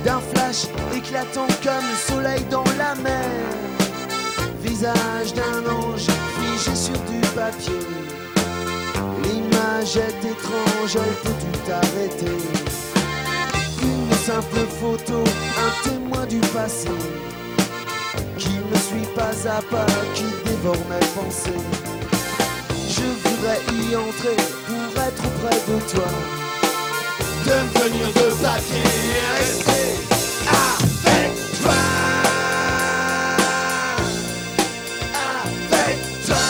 D'un 0.03 0.19
flash 0.19 0.65
éclatant 0.97 1.45
comme 1.61 1.85
le 1.87 2.13
soleil 2.13 2.43
dans 2.49 2.63
la 2.79 2.95
mer. 2.95 3.29
Visage 4.63 5.35
d'un 5.35 5.69
ange 5.71 6.07
figé 6.39 6.75
sur 6.75 6.97
du 7.11 7.19
papier. 7.35 7.79
L'image 9.21 9.97
est 9.97 10.25
étrange, 10.25 10.95
elle 10.95 11.15
peut 11.21 11.37
tout 11.39 11.71
arrêter. 11.71 12.37
Une 13.83 14.13
simple 14.25 14.65
photo, 14.81 15.23
un 15.63 15.87
témoin 15.87 16.25
du 16.25 16.39
passé. 16.55 16.89
Qui 18.39 18.49
me 18.49 18.77
suit 18.77 19.13
pas 19.13 19.47
à 19.47 19.61
pas, 19.61 19.85
qui 20.15 20.25
dévore 20.43 20.83
mes 20.89 21.05
pensées. 21.13 21.61
Je 22.89 23.29
voudrais 23.29 23.61
y 23.91 23.95
entrer 23.95 24.64
près 25.41 25.59
de 25.67 25.77
toi. 25.91 26.09
Devenir 27.45 28.07
de 28.07 28.27
papier 28.41 28.89
et 29.11 29.23
rester 29.37 29.87
avec 30.47 31.31
toi. 31.61 31.79
Avec 35.43 35.97
toi. 36.25 36.43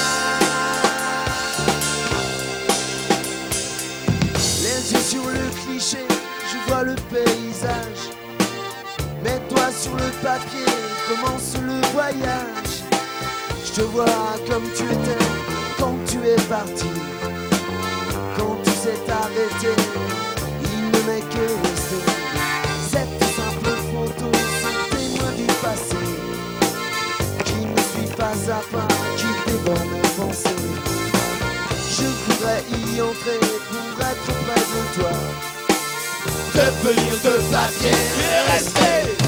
Les 4.64 4.94
yeux 4.94 5.06
sur 5.12 5.26
le 5.26 5.46
cliché, 5.62 6.04
je 6.50 6.58
vois 6.70 6.84
le 6.84 6.96
paysage. 7.12 8.04
Mets-toi 9.24 9.68
sur 9.78 9.96
le 9.96 10.10
papier, 10.24 10.72
commence 11.10 11.56
le 11.62 11.78
voyage. 11.94 12.74
Je 13.66 13.72
te 13.74 13.82
vois 13.82 14.06
comme 14.50 14.68
tu 14.76 14.84
étais 14.84 15.26
quand 15.78 15.96
tu 16.08 16.18
es 16.26 16.42
parti. 16.48 16.95
Il 19.38 20.82
ne 20.92 21.00
m'est 21.08 21.20
que 21.20 21.46
resté 21.68 22.00
cette 22.90 23.20
simple 23.36 23.76
photo, 23.92 24.32
ce 24.32 24.96
témoin 24.96 25.32
du 25.36 25.48
passé 25.62 26.04
qui 27.44 27.60
me 27.68 27.76
suit 27.76 28.16
pas 28.16 28.38
à 28.50 28.62
pas, 28.72 28.88
qui 29.18 29.28
dévore 29.46 29.86
mes 29.92 30.08
pensées. 30.16 30.64
Je 31.98 32.06
voudrais 32.06 32.64
y 32.70 33.02
entrer 33.02 33.40
pour 33.70 34.06
être 34.06 34.32
près 34.46 34.64
de 34.72 34.82
toi. 34.96 35.14
Devenir 36.54 37.14
de 37.16 37.36
papier 37.52 37.92
et 37.92 38.52
rester 38.52 39.25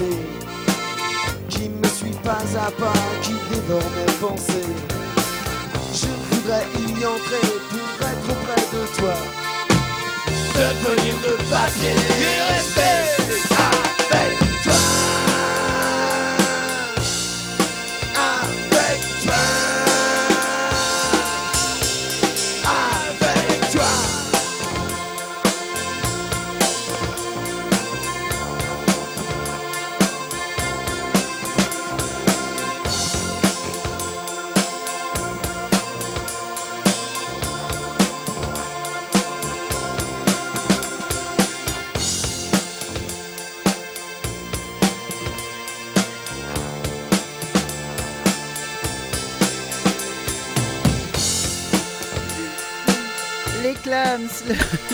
du 0.00 0.39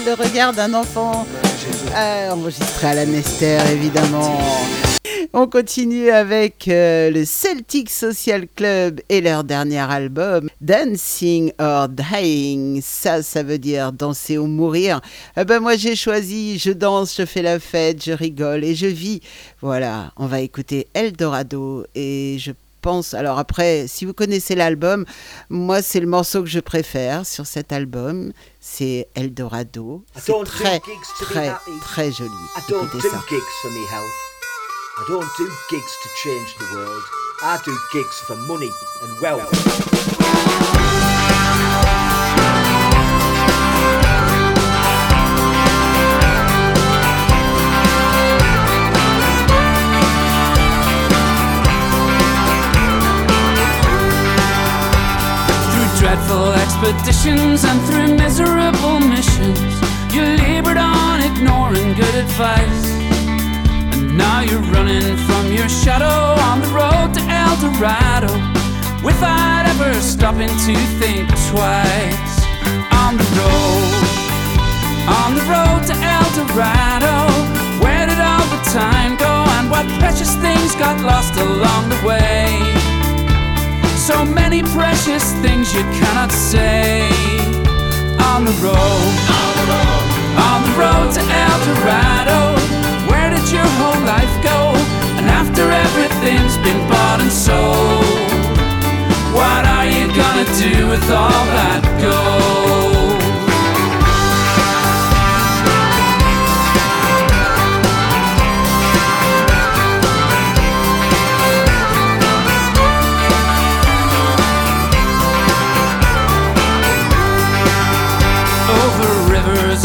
le, 0.07 0.15
regard 0.15 0.53
d'un 0.53 0.73
enfant 0.75 1.27
euh, 1.95 2.31
enregistré 2.31 2.87
à 2.87 2.95
la 2.95 3.07
Nester, 3.07 3.59
évidemment. 3.73 4.39
On 5.33 5.47
continue 5.47 6.11
avec 6.11 6.69
euh, 6.69 7.11
le 7.11 7.25
Celtic 7.25 7.91
Social 7.91 8.47
Club 8.55 9.01
et 9.09 9.21
leur 9.21 9.45
dernier 9.45 9.81
album, 9.81 10.49
Dancing 10.61 11.53
or 11.59 11.89
Dying. 11.89 12.81
Ça, 12.83 13.23
ça 13.23 13.43
veut 13.43 13.59
dire 13.59 13.93
danser 13.93 14.39
ou 14.39 14.47
mourir. 14.47 15.01
Eh 15.37 15.45
ben 15.45 15.61
moi 15.61 15.77
j'ai 15.77 15.97
choisi, 15.97 16.59
je 16.59 16.71
danse, 16.71 17.17
je 17.17 17.27
fais 17.27 17.43
la 17.43 17.59
fête, 17.59 18.05
je 18.05 18.13
rigole 18.13 18.65
et 18.65 18.75
je 18.75 18.87
vis. 18.87 19.21
Voilà, 19.61 20.13
on 20.17 20.27
va 20.27 20.41
écouter 20.41 20.87
Eldorado 20.95 21.85
et 21.95 22.39
je 22.39 22.53
pense. 22.87 23.15
Alors 23.15 23.41
après, 23.41 23.87
si 23.89 24.05
vous 24.05 24.15
connaissez 24.15 24.55
l'album, 24.55 25.05
moi 25.51 25.83
c'est 25.83 25.99
le 25.99 26.07
morceau 26.07 26.43
que 26.43 26.49
je 26.49 26.61
préfère 26.61 27.27
sur 27.27 27.45
cet 27.45 27.73
album. 27.73 28.33
C'est 28.61 29.09
Eldorado. 29.17 30.05
C'est 30.15 30.33
très, 30.45 30.81
très, 31.21 31.53
très 31.81 32.13
joli. 32.13 32.31
Écoutez 32.69 33.01
ça. 33.01 33.21
I 34.99 35.05
don't 35.09 35.29
do 35.37 35.47
gigs 35.69 35.95
to 36.03 36.09
change 36.23 36.55
the 36.59 36.65
world. 36.73 37.03
I 37.43 37.59
do 37.67 37.77
gigs 37.93 38.19
for 38.27 38.37
money 38.37 38.71
and 39.03 39.21
wealth. 39.21 39.53
Dreadful 56.07 56.53
expeditions 56.53 57.65
and 57.65 57.81
through 57.89 58.15
miserable 58.15 59.01
missions, 59.01 59.59
you 60.15 60.23
labored 60.39 60.77
on 60.77 61.21
ignoring 61.21 61.95
good 61.95 62.15
advice. 62.15 62.87
And 63.91 64.17
now 64.17 64.39
you're 64.41 64.67
running 64.71 65.17
from 65.27 65.53
your 65.53 65.69
shadow 65.69 66.41
on 66.47 66.61
the 66.61 66.71
road 66.71 67.11
to 67.17 67.23
El 67.27 67.55
Dorado 67.59 68.31
without 69.03 69.67
ever 69.67 69.93
stopping 70.01 70.53
to 70.67 70.75
think 71.03 71.27
twice. 71.51 72.35
On 73.03 73.19
the 73.19 73.29
road, 73.41 73.91
on 75.11 75.35
the 75.35 75.45
road 75.51 75.83
to 75.91 75.95
El 76.15 76.27
Dorado, 76.39 77.17
where 77.83 78.07
did 78.07 78.21
all 78.21 78.47
the 78.55 78.63
time 78.71 79.17
go 79.17 79.35
and 79.59 79.69
what 79.69 79.85
precious 79.99 80.37
things 80.37 80.73
got 80.77 81.01
lost 81.01 81.35
along 81.35 81.89
the 81.89 82.01
way? 82.07 82.76
So 84.07 84.25
many 84.25 84.63
precious 84.63 85.33
things 85.43 85.75
you 85.75 85.83
cannot 85.99 86.31
say. 86.31 87.09
On 88.31 88.45
the 88.45 88.53
road, 88.63 89.13
on 89.35 89.53
the 89.59 89.67
road, 89.75 90.05
on 90.47 90.59
the 90.63 90.75
road 90.79 91.09
to 91.17 91.23
El 91.43 91.59
Dorado. 91.67 92.41
Where 93.11 93.31
did 93.31 93.51
your 93.51 93.67
whole 93.79 94.01
life 94.07 94.35
go? 94.45 94.79
And 95.19 95.27
after 95.29 95.73
everything's 95.73 96.57
been 96.59 96.89
bought 96.89 97.19
and 97.21 97.33
sold, 97.33 98.31
what 99.35 99.67
are 99.75 99.87
you 99.87 100.07
gonna 100.15 100.47
do 100.55 100.87
with 100.87 101.11
all 101.11 101.45
that 101.59 101.83
gold? 102.01 103.06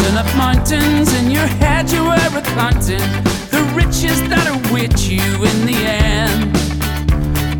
And 0.04 0.18
up 0.18 0.36
mountains, 0.36 1.12
in 1.14 1.30
your 1.30 1.46
head 1.62 1.90
you 1.90 2.02
were 2.04 2.28
recounting 2.34 3.06
the 3.50 3.62
riches 3.74 4.18
that 4.28 4.46
await 4.50 4.96
you 5.08 5.22
in 5.44 5.58
the 5.66 5.78
end. 5.86 6.50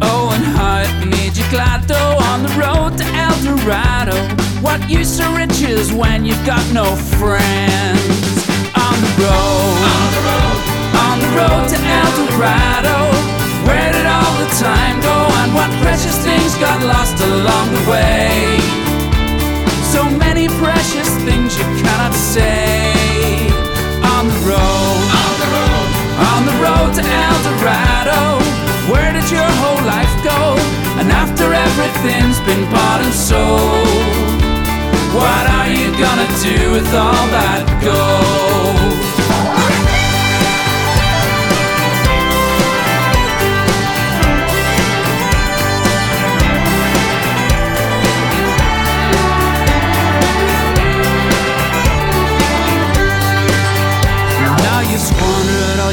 Oh, 0.02 0.30
and 0.34 0.44
how 0.56 0.82
it 0.82 1.06
made 1.06 1.36
you 1.36 1.44
glad 1.50 1.86
though 1.86 2.16
on 2.30 2.42
the 2.42 2.52
road 2.58 2.98
to 2.98 3.06
El 3.14 3.36
Dorado. 3.46 4.16
What 4.60 4.80
use 4.90 5.20
are 5.20 5.34
riches 5.36 5.92
when 5.92 6.24
you've 6.24 6.44
got 6.46 6.64
no 6.72 6.96
friends? 7.20 8.34
On 8.74 8.96
the 9.06 9.12
road, 9.22 9.78
on 9.94 10.06
the 10.16 10.22
road, 10.30 10.58
on 11.06 11.16
the 11.22 11.30
road 11.38 11.64
to 11.70 11.78
El 11.78 12.10
Dorado. 12.18 12.96
Where 13.66 13.92
did 13.92 14.06
all 14.06 14.34
the 14.42 14.50
time 14.58 15.00
go 15.00 15.16
and 15.40 15.54
what 15.54 15.70
precious 15.82 16.18
things 16.24 16.54
got 16.58 16.82
lost 16.82 17.22
along 17.22 17.66
the 17.74 17.90
way? 17.90 18.81
Precious 20.62 21.10
things 21.26 21.58
you 21.58 21.64
cannot 21.82 22.14
say. 22.14 22.94
On 24.14 24.28
the 24.30 24.38
road, 24.46 25.02
on 25.22 25.32
the 25.42 25.48
road, 25.56 25.88
on 26.30 26.40
the 26.46 26.56
road 26.62 26.90
to 26.94 27.02
El 27.02 27.36
Dorado. 27.46 28.38
Where 28.92 29.12
did 29.12 29.28
your 29.28 29.50
whole 29.60 29.82
life 29.84 30.14
go? 30.22 30.54
And 31.00 31.10
after 31.10 31.52
everything's 31.52 32.38
been 32.46 32.62
bought 32.70 33.00
and 33.02 33.12
sold, 33.12 34.38
what 35.18 35.44
are 35.58 35.68
you 35.68 35.90
gonna 35.98 36.30
do 36.40 36.70
with 36.70 36.86
all 36.94 37.26
that 37.34 37.66
gold? 37.82 39.21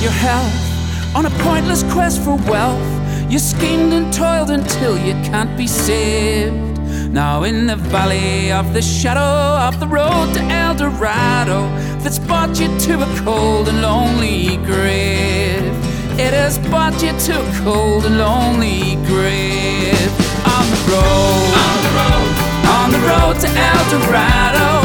Your 0.10 0.18
health 0.18 1.16
on 1.16 1.26
a 1.26 1.30
pointless 1.44 1.84
quest 1.94 2.22
for 2.24 2.36
wealth. 2.50 2.90
You 3.32 3.38
schemed 3.38 3.94
and 3.94 4.12
toiled 4.12 4.50
until 4.50 4.98
you 4.98 5.14
can't 5.30 5.56
be 5.56 5.68
saved. 5.68 6.80
Now 7.12 7.44
in 7.44 7.68
the 7.68 7.76
valley 7.76 8.52
of 8.52 8.74
the 8.74 8.82
shadow 8.82 9.32
of 9.68 9.80
the 9.80 9.88
road 9.88 10.34
to 10.34 10.42
El 10.42 10.74
Dorado, 10.76 11.60
that's 12.02 12.20
brought 12.20 12.60
you 12.60 12.68
to 12.88 12.94
a 13.08 13.10
cold 13.24 13.68
and 13.68 13.82
lonely 13.82 14.58
grave. 14.66 15.64
It 16.26 16.34
has 16.34 16.58
brought 16.70 17.02
you 17.04 17.12
to 17.28 17.34
a 17.48 17.64
cold 17.64 18.06
and 18.06 18.18
lonely 18.18 18.96
grave. 19.06 20.12
On 20.56 20.66
the 20.74 20.82
road, 20.92 21.52
on 21.68 21.78
the 21.86 21.94
road, 22.02 22.32
on 22.78 22.88
the 22.96 23.02
road 23.10 23.36
to 23.44 23.50
El 23.70 23.84
Dorado. 23.94 24.79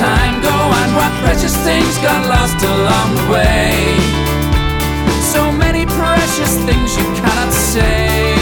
Time 0.00 0.40
go 0.40 0.56
and 0.80 0.90
what 0.96 1.12
precious 1.20 1.54
things 1.68 1.98
got 1.98 2.24
lost 2.24 2.56
along 2.64 3.08
the 3.20 3.26
way? 3.28 4.00
So 5.32 5.52
many 5.52 5.84
precious 5.84 6.56
things 6.64 6.96
you 6.96 7.04
cannot 7.20 7.52
say. 7.52 8.32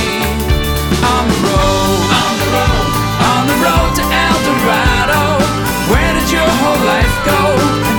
On 1.15 1.25
the 1.33 1.41
road, 1.51 1.99
on 2.23 2.33
the 2.43 2.49
road, 2.57 2.89
on 3.33 3.43
the 3.51 3.59
road 3.67 3.91
to 3.99 4.05
El 4.07 4.37
Dorado. 4.47 5.23
Where 5.91 6.13
did 6.15 6.29
your 6.31 6.51
whole 6.63 6.83
life 6.95 7.17
go? 7.27 7.98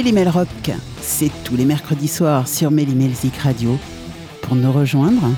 Mélimel 0.00 0.30
Rock, 0.30 0.72
c'est 1.02 1.30
tous 1.44 1.56
les 1.56 1.66
mercredis 1.66 2.08
soirs 2.08 2.48
sur 2.48 2.70
Mélimelzik 2.70 3.36
Radio. 3.36 3.76
Pour 4.40 4.56
nous 4.56 4.72
rejoindre, 4.72 5.28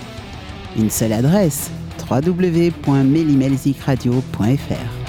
une 0.76 0.88
seule 0.88 1.14
adresse 1.14 1.68
www.mélimelzikradio.fr 2.08 5.01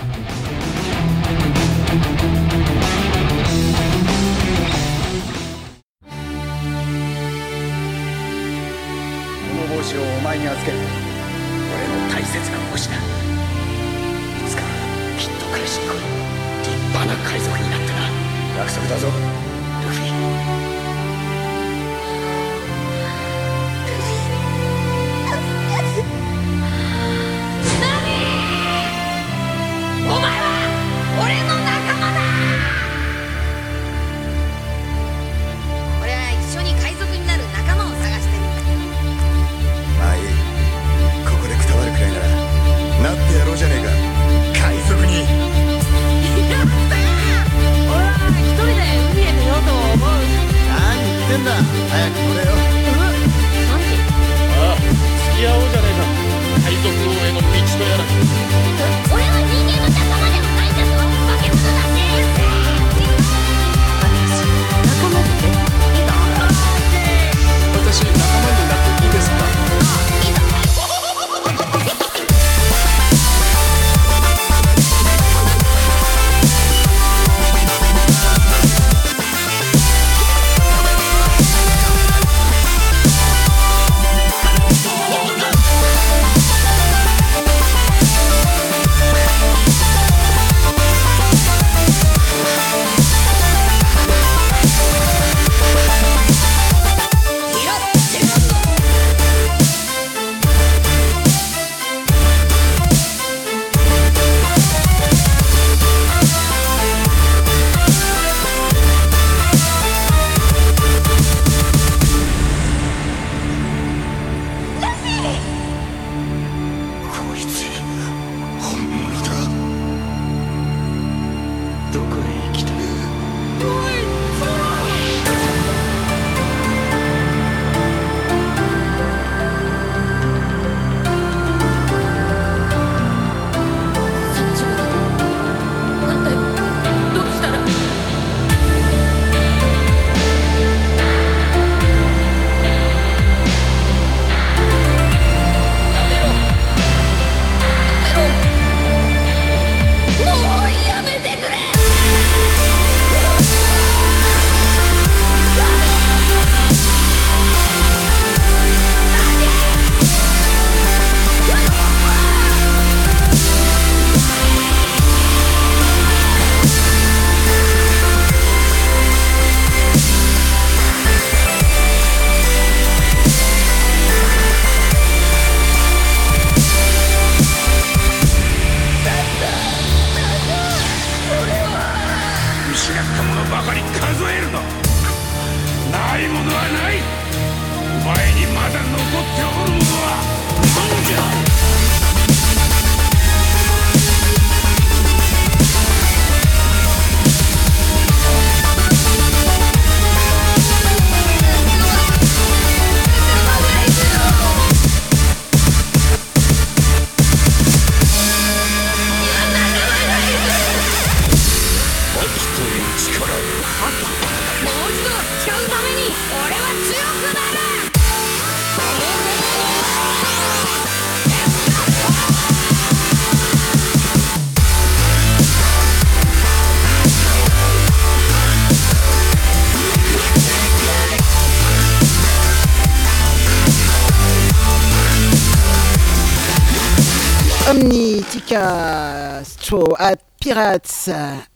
Pirates. 240.43 241.09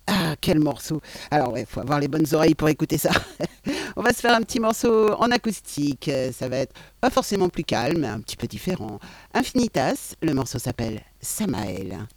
Ah, 0.08 0.36
quel 0.40 0.60
morceau. 0.60 1.02
Alors, 1.30 1.52
ouais, 1.52 1.66
faut 1.70 1.82
avoir 1.82 2.00
les 2.00 2.08
bonnes 2.08 2.26
oreilles 2.32 2.56
pour 2.56 2.70
écouter 2.70 2.98
ça. 2.98 3.10
On 3.98 4.02
va 4.02 4.14
se 4.14 4.22
faire 4.22 4.34
un 4.34 4.42
petit 4.42 4.62
morceau 4.62 5.14
en 5.16 5.30
acoustique. 5.30 6.10
Ça 6.32 6.48
va 6.48 6.60
être 6.60 6.74
pas 7.02 7.10
forcément 7.10 7.50
plus 7.50 7.66
calme, 7.66 8.06
un 8.06 8.22
petit 8.22 8.38
peu 8.38 8.48
différent. 8.48 9.00
Infinitas, 9.34 10.16
le 10.22 10.34
morceau 10.34 10.58
s'appelle 10.58 11.02
Samael. 11.20 12.08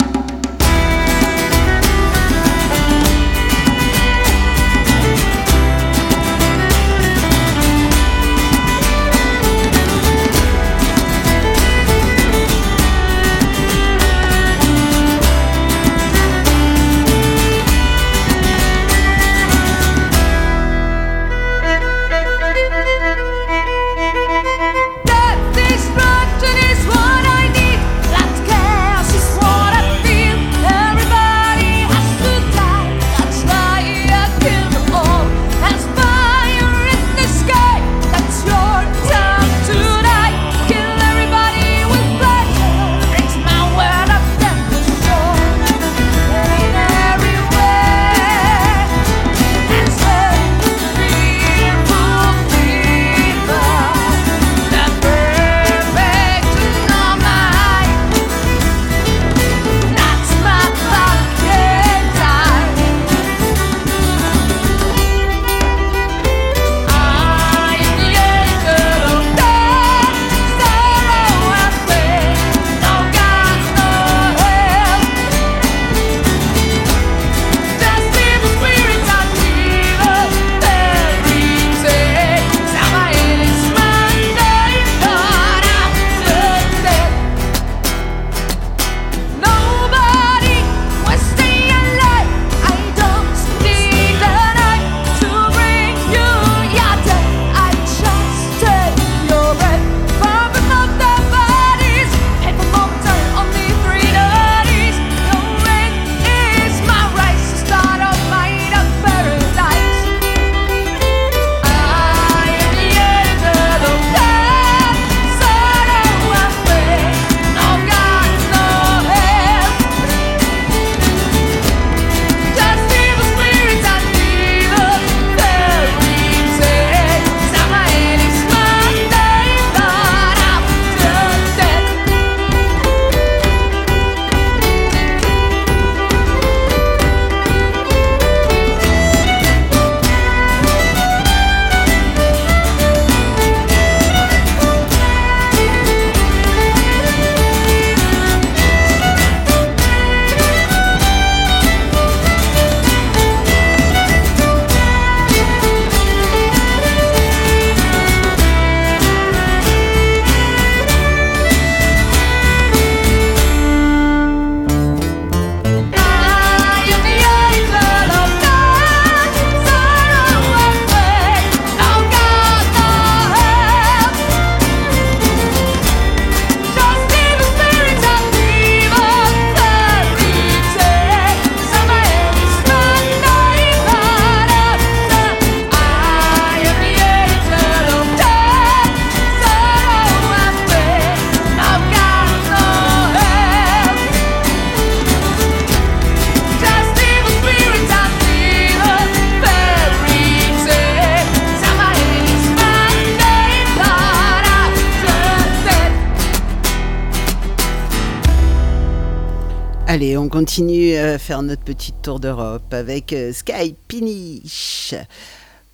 Continue 210.51 210.97
à 210.97 211.17
faire 211.17 211.43
notre 211.43 211.63
petite 211.63 212.03
tour 212.03 212.19
d'Europe 212.19 212.75
avec 212.75 213.13
euh, 213.13 213.33
Sky 213.33 213.77
Pinish. 213.87 214.97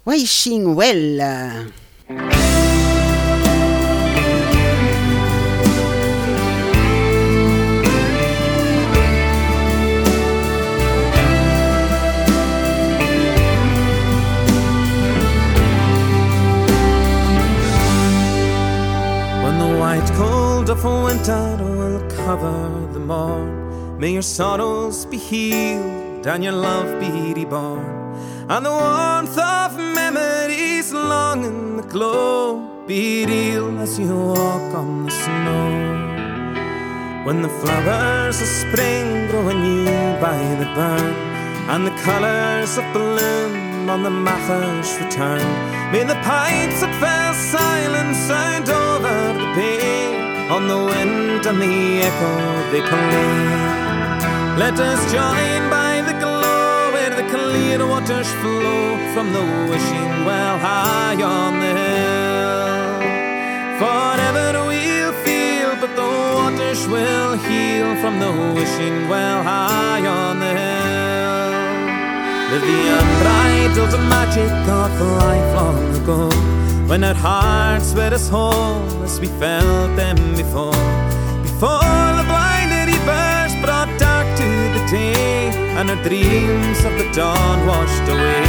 Wishing 0.04 0.74
Well. 0.74 1.72
When 19.42 19.58
the 19.58 19.78
white 19.80 20.12
cold 20.18 20.68
of 20.68 20.84
winter 20.84 21.56
will 21.62 22.02
cover 22.10 22.92
the 22.92 23.00
morn, 23.00 23.65
may 23.98 24.12
your 24.12 24.22
sorrows 24.22 25.06
be 25.06 25.16
healed 25.16 26.26
and 26.26 26.44
your 26.44 26.52
love 26.52 27.00
be 27.00 27.32
reborn, 27.34 28.14
and 28.48 28.66
the 28.66 28.70
warmth 28.70 29.38
of 29.38 29.76
memories 29.76 30.92
long 30.92 31.44
in 31.44 31.76
the 31.78 31.82
glow 31.82 32.84
be 32.86 33.24
real 33.24 33.78
as 33.80 33.98
you 33.98 34.14
walk 34.14 34.74
on 34.74 35.04
the 35.06 35.10
snow. 35.10 35.86
When 37.24 37.42
the 37.42 37.48
flowers 37.48 38.40
of 38.40 38.48
spring 38.48 39.28
grow 39.28 39.48
anew 39.48 39.86
by 40.20 40.38
the 40.60 40.68
burn, 40.76 41.14
and 41.72 41.86
the 41.86 41.96
colours 42.02 42.76
of 42.78 42.84
bloom 42.92 43.88
on 43.88 44.02
the 44.02 44.10
matters 44.10 44.88
return, 45.02 45.46
may 45.90 46.04
the 46.04 46.20
pipes 46.22 46.80
that 46.82 46.94
fell 47.00 47.34
silent 47.34 48.14
sound 48.14 48.68
over 48.68 49.16
the 49.40 49.46
bay, 49.56 50.48
on 50.50 50.68
the 50.68 50.76
wind 50.76 51.46
and 51.46 51.60
the 51.60 52.02
echo 52.02 52.70
they 52.70 52.82
play. 52.82 53.85
Let 54.58 54.80
us 54.80 55.00
join 55.12 55.68
by 55.68 56.00
the 56.00 56.14
glow 56.18 56.90
where 56.94 57.10
the 57.10 57.28
clear 57.28 57.86
waters 57.86 58.30
flow 58.40 58.96
from 59.12 59.34
the 59.34 59.44
wishing 59.68 60.24
well 60.24 60.58
high 60.58 61.22
on 61.22 61.60
the 61.60 61.72
hill. 61.80 62.66
Forever 63.76 64.66
we'll 64.66 65.12
feel, 65.26 65.76
but 65.78 65.94
the 65.94 66.08
waters 66.38 66.88
will 66.88 67.36
heal 67.36 67.96
from 67.96 68.18
the 68.18 68.32
wishing 68.54 69.10
well 69.10 69.42
high 69.42 70.06
on 70.06 70.40
the 70.40 70.52
hill. 70.60 71.52
Live 72.50 72.64
the 72.72 72.82
unbridled 72.98 74.00
magic 74.08 74.50
of 74.80 74.90
life 75.20 75.54
long 75.54 75.84
ago, 76.00 76.30
when 76.88 77.04
our 77.04 77.14
hearts 77.14 77.92
were 77.92 78.14
as 78.20 78.26
whole 78.30 79.02
as 79.04 79.20
we 79.20 79.26
felt 79.26 79.94
them 79.96 80.16
before. 80.34 80.72
Before 81.42 82.08
the 82.16 82.24
blinded 82.24 82.45
day, 84.90 85.50
and 85.78 85.90
our 85.90 86.02
dreams 86.02 86.84
of 86.84 86.92
the 86.98 87.10
dawn 87.12 87.66
washed 87.66 88.08
away. 88.08 88.46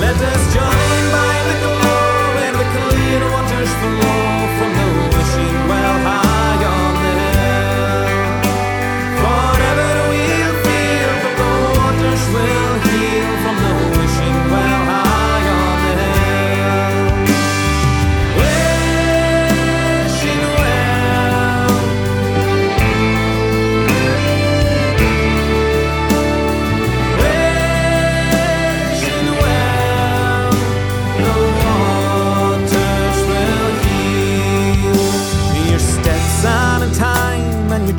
Let 0.00 0.16
us 0.16 0.42
join 0.54 1.02
by 1.14 1.34
the 1.48 1.56
glow 1.62 2.34
where 2.36 2.54
the 2.60 2.66
clear 2.74 3.22
waters 3.30 3.72
flow 3.80 4.30
from 4.58 4.70
the 4.78 4.86
wishing 5.14 5.56
well 5.70 5.96
high 6.06 6.64
on 6.78 6.92
the 7.04 7.12
hill. 7.22 8.04
Forever 9.22 9.92
we'll 10.10 10.54
feel, 10.64 11.12
the 11.24 11.32
waters 11.38 12.22
will 12.34 12.74
heal 12.86 13.30
from 13.44 13.56
the 13.64 13.89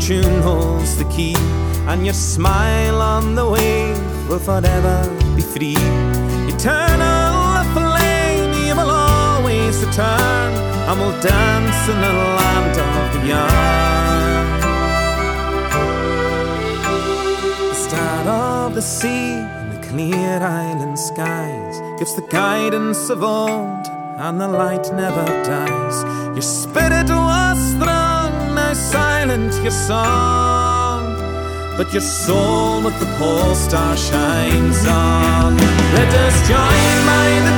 time, 0.01 0.13
and 0.13 0.23
your 0.23 0.23
tune 0.23 0.41
holds 0.41 0.97
the 0.97 1.05
key, 1.05 1.35
and 1.87 2.05
your 2.05 2.13
smile 2.13 3.01
on 3.01 3.35
the 3.35 3.45
wave 3.49 3.97
will 4.29 4.39
forever 4.39 5.03
be 5.35 5.41
free. 5.41 5.75
Eternal 6.47 7.63
flame, 7.73 8.53
you 8.67 8.75
will 8.75 8.89
always 8.89 9.83
return, 9.85 10.53
and 10.89 10.99
we'll 10.99 11.21
dance 11.21 11.89
in 11.89 12.01
the 12.01 12.13
land 12.39 12.79
of 12.79 13.23
beyond. 13.23 14.61
The 17.69 17.75
star 17.75 18.27
of 18.27 18.75
the 18.75 18.81
sea 18.81 19.33
and 19.33 19.71
the 19.71 19.87
clear 19.87 20.39
island 20.41 20.97
skies 20.99 21.79
gives 21.99 22.15
the 22.15 22.27
guidance 22.29 23.09
of 23.09 23.23
old, 23.23 23.87
and 24.17 24.39
the 24.39 24.47
light 24.47 24.93
never 24.93 25.25
dies. 25.43 26.03
Your 26.35 26.41
spirit 26.41 27.09
your 29.39 29.71
song, 29.71 31.15
but 31.77 31.93
your 31.93 32.01
soul 32.01 32.84
with 32.84 32.99
the 32.99 33.05
pole 33.17 33.55
star 33.55 33.95
shines 33.95 34.86
on. 34.86 35.55
Let 35.95 36.13
us 36.25 36.36
join 36.49 37.05
by 37.07 37.29
the 37.47 37.50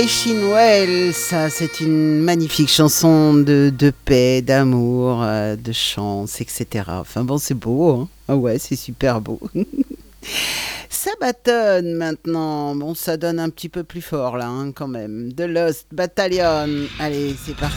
Waishin 0.00 0.50
Well, 0.50 1.12
ça 1.12 1.50
c'est 1.50 1.80
une 1.80 2.20
magnifique 2.20 2.70
chanson 2.70 3.34
de, 3.34 3.92
paix, 4.06 4.40
d'amour, 4.40 5.22
euh, 5.22 5.56
de 5.56 5.72
chance, 5.72 6.40
etc. 6.40 6.84
Enfin 6.88 7.22
bon, 7.22 7.36
c'est 7.36 7.52
beau, 7.52 7.90
hein 7.90 8.08
ah 8.26 8.34
ouais, 8.34 8.58
c'est 8.58 8.76
super 8.76 9.20
beau. 9.20 9.38
Sabaton 10.88 11.82
maintenant, 11.96 12.74
bon 12.74 12.94
ça 12.94 13.18
donne 13.18 13.38
un 13.38 13.50
petit 13.50 13.68
peu 13.68 13.84
plus 13.84 14.00
fort 14.00 14.38
là 14.38 14.46
hein, 14.46 14.72
quand 14.72 14.88
même. 14.88 15.34
The 15.34 15.42
Lost 15.42 15.88
Battalion, 15.92 16.86
allez 16.98 17.36
c'est 17.44 17.56
parti. 17.56 17.76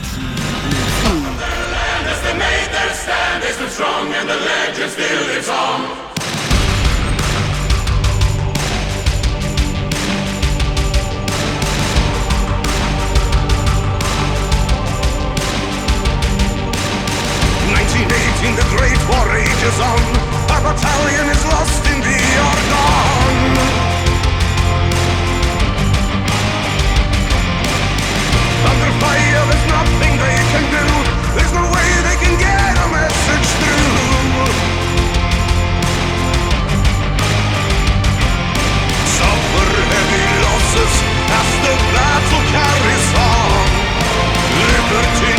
1918, 4.80 6.13
War 19.64 19.72
rages 19.72 19.80
on. 19.80 20.00
Our 20.52 20.62
battalion 20.62 21.30
is 21.30 21.46
lost 21.46 21.86
in 21.88 22.00
the 22.02 22.20
Argonne. 22.48 23.58
Under 28.70 28.92
fire, 29.00 29.44
there's 29.48 29.68
nothing 29.72 30.14
they 30.20 30.40
can 30.52 30.66
do. 30.68 30.86
There's 31.36 31.54
no 31.54 31.64
way 31.72 31.88
they 32.08 32.18
can 32.24 32.36
get 32.40 32.76
a 32.76 32.88
message 32.92 33.48
through. 33.60 34.52
Suffer 39.16 39.70
heavy 39.92 40.26
losses 40.44 40.94
as 41.40 41.50
the 41.64 41.76
battle 41.96 42.44
carries 42.52 43.10
on. 43.16 43.68
Liberty 44.60 45.33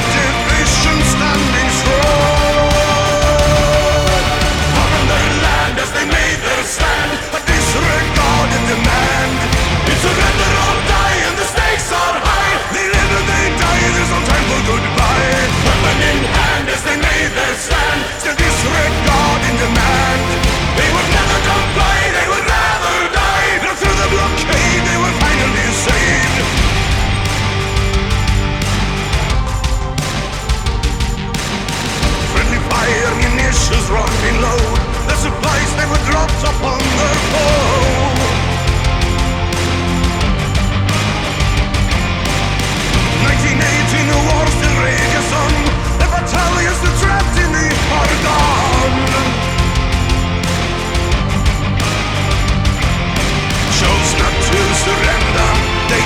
stand, 17.58 18.00
still 18.18 18.36
disregarding 18.36 19.56
demand. 19.58 20.22
They 20.78 20.90
would 20.94 21.08
never 21.14 21.38
comply, 21.46 21.98
they 22.14 22.26
would 22.30 22.46
rather 22.46 22.96
die. 23.14 23.50
Through 23.80 23.98
the 23.98 24.08
blockade, 24.14 24.82
they 24.86 24.98
were 25.02 25.16
finally 25.22 25.68
saved. 25.86 26.36
Friendly 32.32 32.60
fire 32.70 33.12
munitions 33.22 33.86
low. 34.44 34.62
The 35.10 35.16
supplies 35.16 35.70
they 35.78 35.86
were 35.86 36.02
dropped 36.10 36.42
upon 36.42 36.83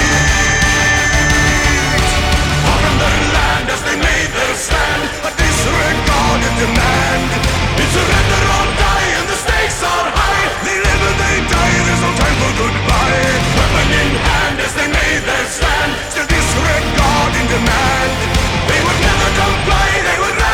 Their 2.95 3.21
land 3.35 3.67
as 3.75 3.81
they 3.83 3.97
made 3.99 4.31
their 4.31 4.55
stand, 4.55 5.01
a 5.27 5.31
demand. 6.63 7.27
The 9.27 9.37
stakes 9.43 9.83
are 9.83 10.09
high. 10.15 10.47
They 10.63 10.77
live 10.79 11.03
they 11.19 11.37
die, 11.43 11.75
there's 11.83 12.03
no 12.07 12.11
time 12.15 12.37
for 12.39 12.51
goodbye. 12.55 13.35
Weapon 13.57 13.89
in 13.99 14.11
hand 14.15 14.55
as 14.63 14.73
they 14.79 14.87
made 14.87 15.23
their 15.27 15.47
stand, 15.51 15.91
still 16.07 16.27
demand. 17.55 18.11
They 18.69 18.79
would 18.85 18.99
never 19.07 19.29
comply, 19.43 19.89
they 20.07 20.17
would 20.23 20.44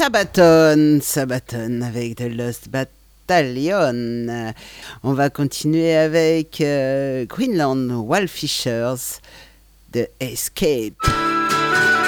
Sabaton, 0.00 0.98
Sabaton 1.02 1.82
avec 1.82 2.16
The 2.16 2.34
Lost 2.34 2.68
Battalion. 2.68 4.28
Euh, 4.28 4.52
On 5.04 5.12
va 5.12 5.30
continuer 5.30 5.94
avec 5.94 6.60
euh, 6.60 7.26
Greenland 7.26 7.90
Wildfishers 8.08 9.20
de 9.92 10.08
Escape. 10.18 11.29
Thank 11.72 11.94
you. 11.94 11.99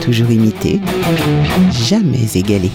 Toujours 0.00 0.30
imité, 0.30 0.80
jamais 1.72 2.28
égalé. 2.36 2.70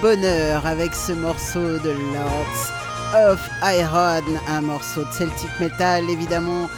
Bonheur 0.00 0.66
avec 0.66 0.94
ce 0.94 1.12
morceau 1.12 1.78
de 1.78 1.90
Lords 1.90 3.32
of 3.32 3.50
Iron, 3.62 4.22
un 4.48 4.60
morceau 4.60 5.02
de 5.02 5.12
Celtic 5.12 5.50
Metal 5.60 6.08
évidemment 6.08 6.68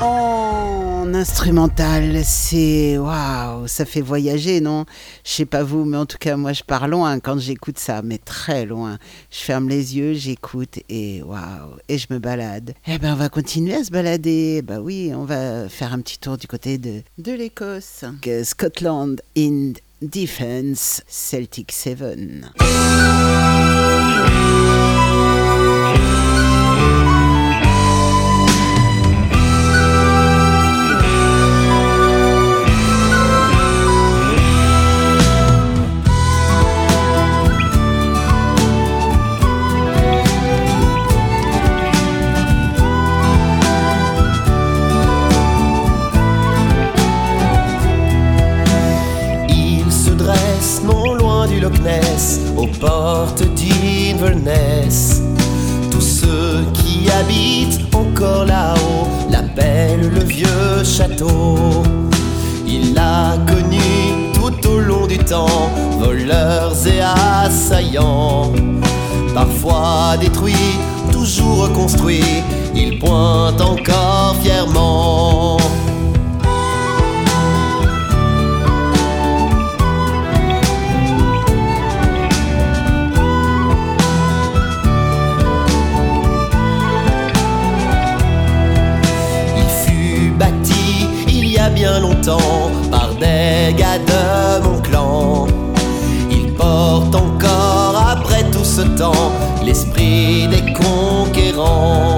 en 0.00 1.12
instrumental. 1.14 2.22
C'est 2.24 2.98
waouh, 2.98 3.66
ça 3.66 3.84
fait 3.84 4.00
voyager, 4.00 4.60
non? 4.60 4.86
Je 5.24 5.30
sais 5.30 5.44
pas 5.46 5.62
vous, 5.62 5.84
mais 5.84 5.96
en 5.96 6.06
tout 6.06 6.18
cas 6.18 6.36
moi 6.36 6.52
je 6.52 6.62
pars 6.62 6.88
loin 6.88 7.20
quand 7.20 7.38
j'écoute 7.38 7.78
ça, 7.78 8.02
mais 8.02 8.18
très 8.18 8.66
loin. 8.66 8.98
Je 9.30 9.38
ferme 9.38 9.68
les 9.68 9.96
yeux, 9.96 10.14
j'écoute 10.14 10.78
et 10.88 11.22
waouh, 11.22 11.76
et 11.88 11.98
je 11.98 12.06
me 12.10 12.18
balade. 12.18 12.74
Eh 12.86 12.98
ben 12.98 13.12
on 13.12 13.16
va 13.16 13.28
continuer 13.28 13.74
à 13.74 13.84
se 13.84 13.90
balader. 13.90 14.62
Bah 14.62 14.80
oui, 14.80 15.12
on 15.14 15.24
va 15.24 15.68
faire 15.68 15.92
un 15.92 16.00
petit 16.00 16.18
tour 16.18 16.38
du 16.38 16.46
côté 16.46 16.78
de, 16.78 17.02
de 17.18 17.32
l'Écosse. 17.32 18.04
Scotland 18.42 19.20
in 19.36 19.72
Defense 20.08 21.02
Celtic 21.06 21.70
7. 21.72 22.50
Là-haut 58.46 59.08
l'appellent 59.30 60.10
le 60.10 60.24
vieux 60.24 60.84
château. 60.84 61.82
Il 62.66 62.94
l'a 62.94 63.36
connu 63.46 64.32
tout 64.34 64.68
au 64.68 64.78
long 64.78 65.06
du 65.06 65.18
temps, 65.18 65.70
voleurs 65.98 66.74
et 66.86 67.00
assaillants. 67.00 68.52
Parfois 69.34 70.16
détruit, 70.20 70.78
toujours 71.10 71.62
reconstruit, 71.68 72.42
il 72.74 72.98
pointe 72.98 73.60
encore 73.60 74.36
fièrement. 74.42 75.58
Longtemps 92.00 92.70
par 92.90 93.14
des 93.14 93.74
gars 93.76 93.98
de 93.98 94.62
mon 94.64 94.80
clan. 94.80 95.46
Il 96.30 96.52
porte 96.52 97.14
encore 97.14 97.96
après 98.10 98.44
tout 98.50 98.64
ce 98.64 98.82
temps 98.82 99.32
l'esprit 99.64 100.48
des 100.48 100.72
conquérants. 100.72 102.13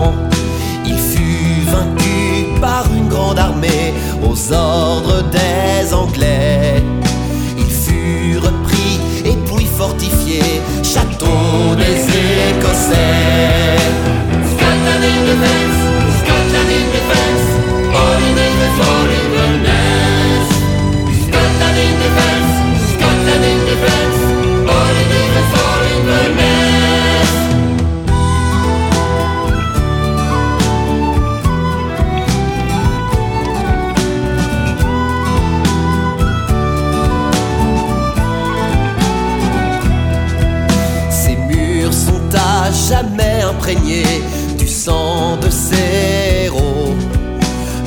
Du 44.58 44.68
sang 44.68 45.36
de 45.42 45.50
ces 45.50 46.44
héros. 46.44 46.94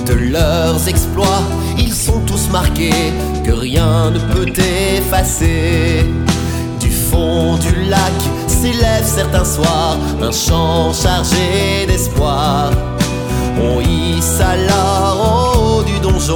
De 0.05 0.13
leurs 0.13 0.87
exploits, 0.89 1.43
ils 1.77 1.93
sont 1.93 2.19
tous 2.25 2.49
marqués, 2.49 3.13
que 3.45 3.51
rien 3.51 4.11
ne 4.11 4.19
peut 4.19 4.51
effacer. 4.97 6.05
Du 6.81 6.89
fond 6.91 7.55
du 7.57 7.89
lac 7.89 8.19
s'élève 8.47 9.05
certains 9.05 9.45
soirs 9.45 9.97
un 10.21 10.31
chant 10.31 10.91
chargé 10.91 11.85
d'espoir. 11.87 12.71
On 13.57 13.79
hisse 13.79 14.41
alors 14.41 15.55
au 15.55 15.79
haut 15.79 15.83
du 15.83 15.97
donjon 15.99 16.35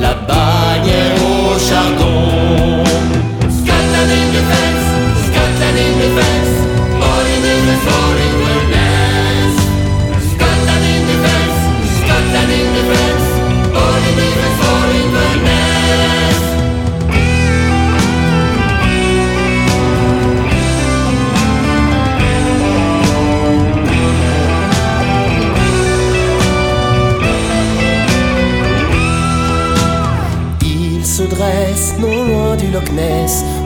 la 0.00 0.14
bannière 0.14 1.14
au 1.22 1.58
chardon. 1.58 2.82
Scotland 3.58 4.10
in 4.18 4.28
defense, 4.38 4.86
Scotland 5.28 5.78
in 5.86 5.94
defense, 6.04 6.52
all 7.06 7.26
in 7.34 7.40
defense, 7.44 7.86
all 7.86 8.19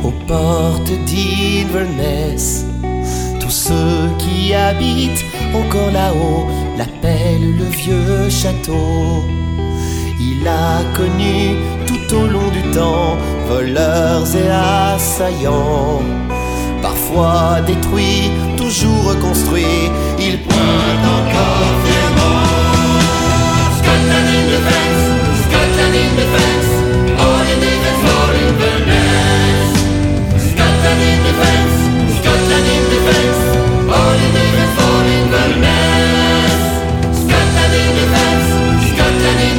Aux 0.05 0.13
portes 0.27 0.93
d'Inverness. 1.07 2.67
Tous 3.41 3.51
ceux 3.51 4.11
qui 4.19 4.53
habitent 4.53 5.25
encore 5.55 5.91
là-haut 5.91 6.47
l'appellent 6.77 7.57
le 7.57 7.65
vieux 7.65 8.29
château. 8.29 9.25
Il 10.21 10.47
a 10.47 10.83
connu 10.95 11.57
tout 11.87 12.17
au 12.17 12.27
long 12.27 12.51
du 12.51 12.63
temps 12.73 13.17
voleurs 13.49 14.27
et 14.37 14.51
assaillants. 14.51 16.03
Parfois 16.83 17.61
détruit, 17.67 18.31
toujours 18.57 19.05
reconstruit, 19.05 19.91
il 20.19 20.39
pointe 20.43 21.07
encore 21.19 21.75
fièrement. 21.85 22.45
Scotland 23.79 24.45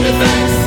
defense, 0.05 0.64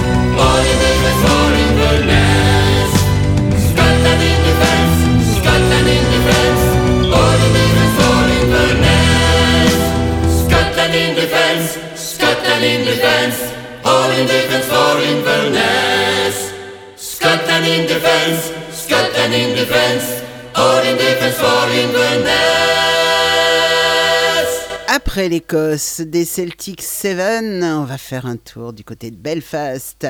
L'Écosse 25.26 26.00
des 26.00 26.24
Celtics 26.24 26.80
7, 26.80 27.18
on 27.64 27.84
va 27.84 27.98
faire 27.98 28.24
un 28.24 28.36
tour 28.36 28.72
du 28.72 28.84
côté 28.84 29.10
de 29.10 29.16
Belfast 29.16 30.06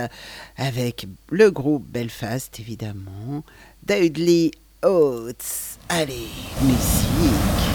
avec 0.58 1.06
le 1.30 1.50
groupe 1.50 1.86
Belfast 1.88 2.60
évidemment, 2.60 3.42
Dudley 3.86 4.50
Oates. 4.84 5.78
Allez, 5.88 6.28
musique. 6.60 7.67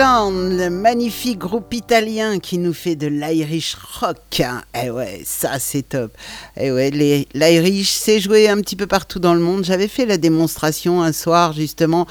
Le 0.00 0.68
magnifique 0.68 1.38
groupe 1.38 1.74
italien 1.74 2.38
qui 2.38 2.58
nous 2.58 2.72
fait 2.72 2.94
de 2.94 3.08
l'Irish 3.08 3.74
rock. 3.74 4.42
Eh 4.80 4.90
ouais, 4.90 5.22
ça 5.24 5.58
c'est 5.58 5.88
top. 5.88 6.16
Eh 6.56 6.70
ouais, 6.70 6.90
l'Irish 7.34 7.90
c'est 7.90 8.20
joué 8.20 8.48
un 8.48 8.60
petit 8.60 8.76
peu 8.76 8.86
partout 8.86 9.18
dans 9.18 9.34
le 9.34 9.40
monde. 9.40 9.64
J'avais 9.64 9.88
fait 9.88 10.06
la 10.06 10.16
démonstration 10.16 11.02
un 11.02 11.10
soir 11.10 11.52
justement 11.52 12.06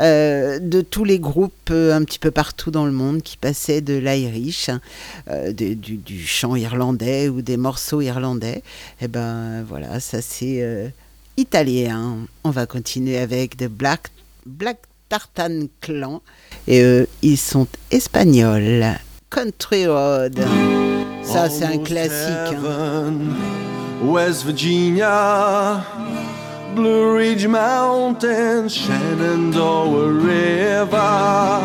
euh, 0.00 0.58
de 0.58 0.82
tous 0.82 1.04
les 1.04 1.18
groupes 1.18 1.70
euh, 1.70 1.96
un 1.96 2.04
petit 2.04 2.18
peu 2.18 2.30
partout 2.30 2.70
dans 2.70 2.84
le 2.84 2.92
monde 2.92 3.22
qui 3.22 3.38
passaient 3.38 3.80
de 3.80 3.94
l'Irish, 3.94 4.68
euh, 5.30 5.50
du, 5.54 6.26
chant 6.26 6.56
irlandais 6.56 7.30
ou 7.30 7.40
des 7.40 7.56
morceaux 7.56 8.02
irlandais. 8.02 8.62
Eh 9.00 9.08
ben 9.08 9.62
voilà, 9.62 9.98
ça 9.98 10.20
c'est 10.20 10.92
italien. 11.38 12.18
On 12.44 12.50
va 12.50 12.66
continuer 12.66 13.16
avec 13.16 13.56
The 13.56 13.68
Black 13.68 14.10
Tartan 15.08 15.68
Clan. 15.80 16.20
Et 16.66 16.82
eux, 16.82 17.08
ils 17.22 17.36
sont 17.36 17.66
espagnols. 17.90 18.98
Country 19.30 19.86
Road. 19.86 20.40
Ça, 21.22 21.48
c'est 21.48 21.64
un 21.64 21.78
classique. 21.78 22.56
Hein. 22.64 23.12
West 24.02 24.44
Virginia, 24.44 25.84
Blue 26.74 27.12
Ridge 27.16 27.46
Mountains, 27.46 28.68
Shenandoah 28.68 30.08
River. 30.08 31.60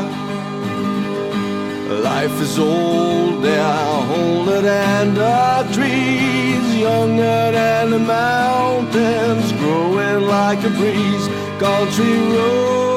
Life 2.04 2.42
is 2.42 2.60
old, 2.60 3.42
they 3.42 3.58
are 3.58 4.04
older 4.20 4.62
than 4.62 5.14
the 5.14 5.66
trees, 5.72 6.76
younger 6.76 7.52
than 7.52 7.92
the 7.92 8.00
mountains, 8.00 9.52
growing 9.54 10.28
like 10.28 10.64
a 10.66 10.70
breeze. 10.70 11.30
Country 11.60 12.04
me 12.04 12.95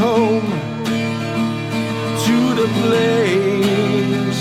home 0.00 0.50
to 2.24 2.36
the 2.60 2.68
place 2.80 4.40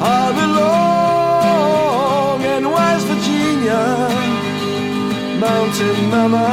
I 0.00 0.32
belong 0.40 2.38
in 2.54 2.62
West 2.70 3.04
Virginia. 3.12 3.82
Mountain 5.38 5.98
Mama, 6.08 6.48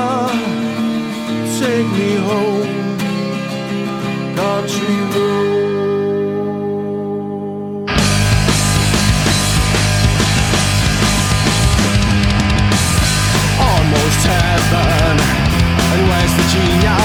take 1.60 1.88
me 1.98 2.12
home, 2.28 2.74
country 4.36 4.98
road. 5.14 5.62
Almost 13.70 14.22
heaven 14.34 15.16
and 15.88 16.02
West 16.12 16.34
Virginia, 16.40 16.96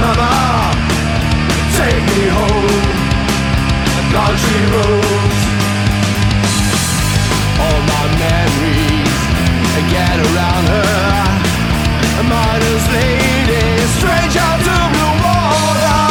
mama 0.00 0.72
Take 1.76 2.04
me 2.16 2.26
home. 2.36 3.00
Country 4.12 4.60
roads 4.72 5.29
around 10.20 10.64
her. 10.68 11.20
A 12.20 12.24
lady 12.92 13.64
Strange 13.96 14.36
out 14.36 14.58
blue 14.60 15.14
water. 15.24 16.02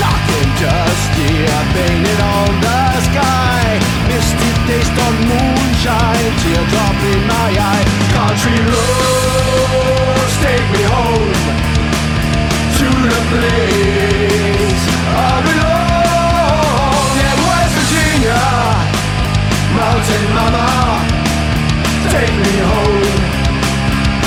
Dark 0.00 0.26
and 0.38 0.52
dusty 0.58 1.46
Painted 1.74 2.20
on 2.20 2.50
the 2.60 2.80
sky. 3.08 3.80
Misty 4.08 4.50
taste 4.66 4.98
of 5.06 5.14
moonshine 5.28 6.32
Teardrop 6.42 6.98
in 7.12 7.22
my 7.26 7.50
eye. 7.70 7.86
Country 8.16 8.58
roads 8.70 10.34
Take 10.42 10.66
me 10.74 10.82
home 10.94 11.32
to 12.78 12.88
the 13.12 13.22
place 13.32 14.84
I 15.06 15.32
belong. 15.46 17.14
In 17.26 17.38
West 17.48 17.74
Virginia 17.78 18.42
Mountain 19.76 20.24
Mama 20.34 21.01
Take 22.12 22.36
me 22.44 22.56
home. 22.60 23.08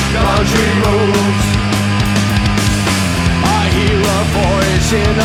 Country 0.10 0.70
roads 0.82 1.45
I 3.45 3.62
hear 3.78 4.02
a 4.02 4.22
voice 4.34 4.90
in 4.90 5.16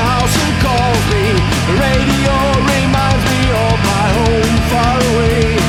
house 0.00 0.36
calls 0.64 1.04
me. 1.12 1.24
The 1.68 1.74
radio 1.84 2.36
reminds 2.72 3.24
me 3.28 3.42
of 3.52 3.76
my 3.92 4.06
home 4.16 4.56
far 4.72 4.96
away. 5.12 5.60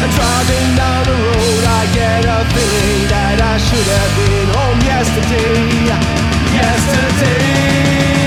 And 0.00 0.10
driving 0.16 0.70
down 0.80 1.02
the 1.04 1.18
road 1.28 1.62
I 1.76 1.82
get 1.92 2.24
a 2.24 2.40
feeling 2.56 3.04
that 3.12 3.38
I 3.52 3.56
should 3.60 3.88
have 3.96 4.12
been 4.16 4.48
home 4.56 4.80
yesterday. 4.80 5.92
Yesterday 6.56 8.19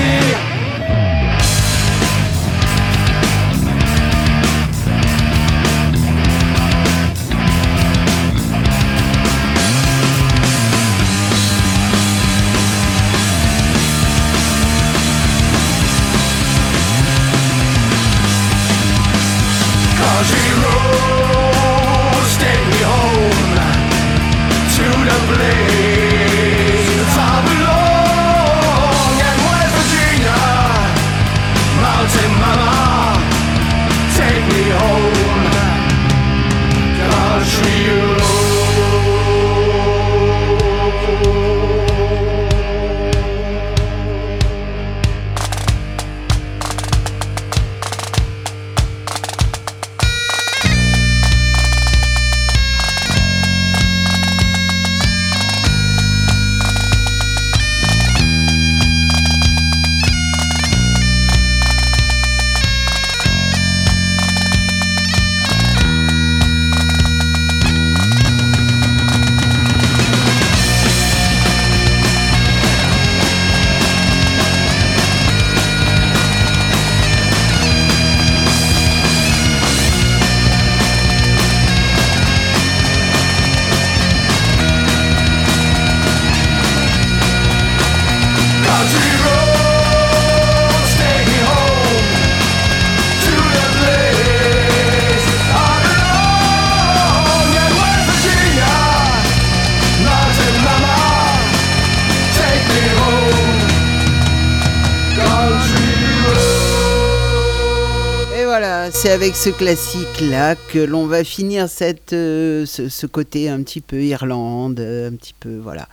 avec 109.24 109.36
ce 109.36 109.48
classique-là 109.48 110.54
que 110.54 110.78
l'on 110.78 111.06
va 111.06 111.24
finir 111.24 111.66
cette, 111.70 112.12
euh, 112.12 112.66
ce, 112.66 113.06
côté 113.06 113.48
un 113.48 113.62
petit 113.62 113.80
peu 113.80 114.02
Irlande, 114.02 114.78
euh, 114.80 115.08
un 115.08 115.14
petit 115.14 115.32
peu, 115.40 115.56
voilà. 115.56 115.88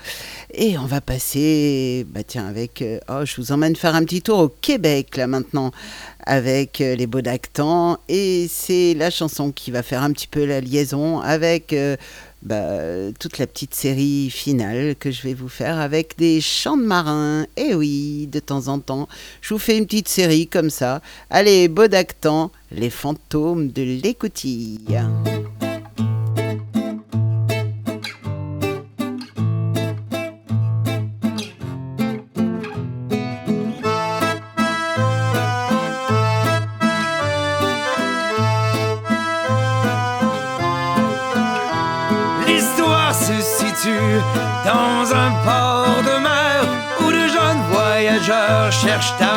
Et 0.53 0.77
on 0.77 0.85
va 0.85 0.99
passer, 0.99 2.05
bah 2.09 2.23
tiens, 2.27 2.45
avec, 2.45 2.81
euh, 2.81 2.99
oh, 3.07 3.23
je 3.23 3.37
vous 3.37 3.53
emmène 3.53 3.77
faire 3.77 3.95
un 3.95 4.03
petit 4.03 4.21
tour 4.21 4.39
au 4.39 4.49
Québec, 4.49 5.15
là, 5.15 5.27
maintenant, 5.27 5.71
avec 6.25 6.79
les 6.79 7.07
Beaux. 7.07 7.21
Et 8.09 8.49
c'est 8.49 8.95
la 8.95 9.09
chanson 9.09 9.53
qui 9.53 9.71
va 9.71 9.81
faire 9.81 10.03
un 10.03 10.11
petit 10.11 10.27
peu 10.27 10.43
la 10.43 10.59
liaison 10.59 11.21
avec 11.21 11.73
bah, 12.41 13.13
toute 13.17 13.37
la 13.37 13.47
petite 13.47 13.75
série 13.75 14.29
finale 14.29 14.95
que 14.99 15.09
je 15.09 15.21
vais 15.21 15.35
vous 15.35 15.47
faire 15.47 15.79
avec 15.79 16.17
des 16.17 16.41
chants 16.41 16.75
de 16.75 16.83
marins. 16.83 17.45
Et 17.55 17.75
oui, 17.75 18.27
de 18.27 18.41
temps 18.41 18.67
en 18.67 18.79
temps, 18.79 19.07
je 19.39 19.53
vous 19.53 19.59
fais 19.59 19.77
une 19.77 19.85
petite 19.85 20.09
série 20.09 20.47
comme 20.47 20.69
ça. 20.69 21.01
Allez, 21.29 21.69
Beaux 21.69 21.87
d'Actan, 21.87 22.51
les 22.71 22.89
fantômes 22.89 23.71
de 23.71 23.83
l'écoutille. 23.83 25.01
L'histoire 42.47 43.13
se 43.13 43.41
situe 43.41 44.19
dans 44.65 45.13
un 45.13 45.31
port 45.43 46.01
de 46.03 46.21
mer 46.21 46.65
où 47.01 47.11
de 47.11 47.27
jeunes 47.27 47.63
voyageurs 47.71 48.71
cherchent 48.71 49.13
à 49.19 49.30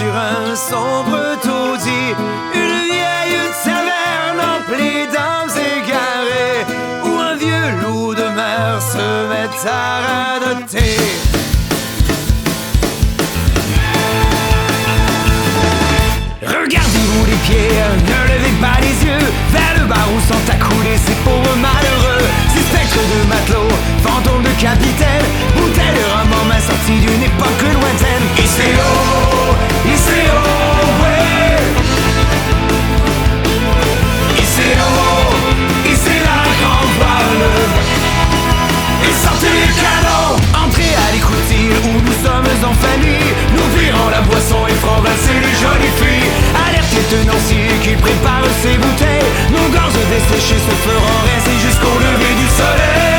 sur 0.00 0.16
un 0.16 0.56
sombre 0.56 1.36
taudis, 1.42 2.14
une 2.54 2.78
vieille 2.90 3.40
taverne 3.64 4.40
emplie 4.56 5.06
d'âmes 5.12 5.56
égarées, 5.76 6.64
où 7.04 7.18
un 7.18 7.36
vieux 7.36 7.68
loup 7.82 8.14
de 8.14 8.28
mer 8.40 8.80
se 8.80 9.06
met 9.30 9.52
à 9.68 10.00
radoter. 10.06 10.96
Regardez-vous 16.46 17.24
les 17.30 17.40
pieds, 17.46 17.70
ne 18.10 18.18
levez 18.32 18.56
pas 18.64 18.78
les 18.80 18.96
yeux 19.06 19.26
Vers 19.52 19.74
le 19.80 19.86
bar 19.86 20.06
où 20.14 20.20
sont 20.32 20.46
accoudés 20.54 20.98
ces 21.06 21.18
pauvres 21.26 21.56
malheureux. 21.60 22.24
Ces 22.54 22.64
spectres 22.70 23.04
de 23.12 23.20
matelots, 23.28 23.76
fantômes 24.02 24.44
de 24.44 24.54
capitaine 24.60 25.26
Bouteilles 25.56 25.96
de 25.98 26.04
rhum 26.12 26.32
en 26.40 26.44
main 26.46 26.60
sorties 26.60 27.00
d'une 27.04 27.22
époque 27.22 27.64
lointaine. 27.74 28.26
Ici 28.38 28.70
oh, 28.78 29.39
où 41.58 42.00
nous 42.00 42.18
sommes 42.24 42.50
en 42.62 42.74
famille 42.74 43.30
Nous 43.54 43.78
virons 43.78 44.08
la 44.10 44.20
boisson 44.22 44.66
et 44.68 44.76
c'est 45.22 45.40
les 45.40 45.56
jolies 45.58 45.94
filles. 46.00 46.30
Alerte 46.54 46.92
les 46.94 47.06
tenanciers 47.16 47.78
qui 47.82 47.94
prépare 47.96 48.44
ses 48.62 48.76
bouteilles. 48.76 49.30
Nos 49.50 49.68
gorges 49.74 50.04
desséchées 50.10 50.58
se 50.58 50.74
feront 50.86 51.20
rester 51.26 51.56
jusqu'au 51.66 51.98
lever 51.98 52.34
du 52.40 52.48
soleil. 52.56 53.10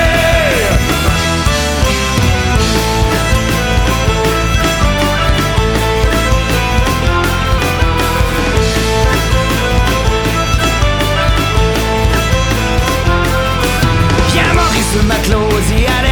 Ce 14.93 14.99
matelot 15.07 15.47
y 15.69 16.10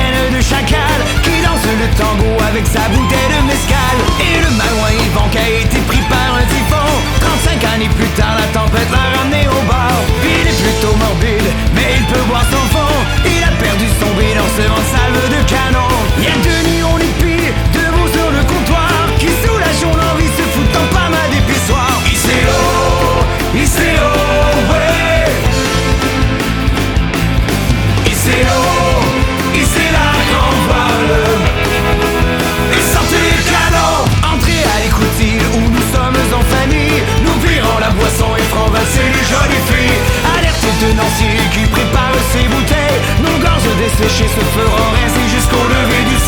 le 1.80 1.88
tango 1.96 2.32
avec 2.44 2.68
sa 2.68 2.84
bouteille 2.92 3.32
de 3.32 3.42
mescal. 3.48 3.96
Et 4.20 4.36
le 4.44 4.52
malouin 4.60 4.92
Yvan 5.06 5.28
qui 5.32 5.38
a 5.38 5.50
été 5.64 5.80
pris 5.88 6.04
par 6.12 6.36
un 6.36 6.46
typhon. 6.52 6.90
35 7.20 7.64
années 7.74 7.92
plus 7.96 8.12
tard 8.20 8.36
la 8.36 8.48
tempête 8.52 8.92
l'a 8.92 9.18
ramené 9.18 9.48
au 9.48 9.62
bord. 9.64 10.04
Il 10.24 10.48
est 10.48 10.60
plutôt 10.60 10.94
morbide 11.00 11.50
mais 11.76 11.96
il 12.00 12.06
peut 12.12 12.26
boire 12.28 12.46
son 12.52 12.64
fond. 12.76 12.96
Il 13.26 13.44
a 13.44 13.54
perdu 13.56 13.88
son 14.00 14.12
bilan 14.20 14.44
en 14.44 14.84
salve 14.92 15.24
de 15.36 15.42
canon. 15.48 15.90
Y 16.20 16.28
a 16.28 16.79
Alerte 39.40 40.68
de 40.82 40.94
Nancy 40.94 41.32
qui 41.54 41.66
prépare 41.68 42.12
ses 42.32 42.44
bouteilles. 42.48 43.00
Nos 43.24 43.38
gorges 43.40 43.72
desséchées 43.80 44.28
se 44.28 44.44
feront 44.56 44.90
raisin 44.92 45.28
jusqu'au 45.32 45.64
lever 45.64 46.04
du 46.12 46.19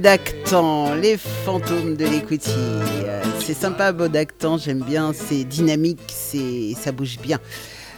Bodactan, 0.00 0.94
les 0.94 1.18
fantômes 1.18 1.94
de 1.94 2.06
l'écoutier. 2.06 2.54
C'est 3.44 3.52
sympa 3.52 3.92
Bodactan, 3.92 4.56
j'aime 4.56 4.80
bien, 4.80 5.12
c'est 5.12 5.44
dynamique, 5.44 6.00
c'est 6.08 6.72
ça 6.74 6.90
bouge 6.90 7.18
bien. 7.18 7.38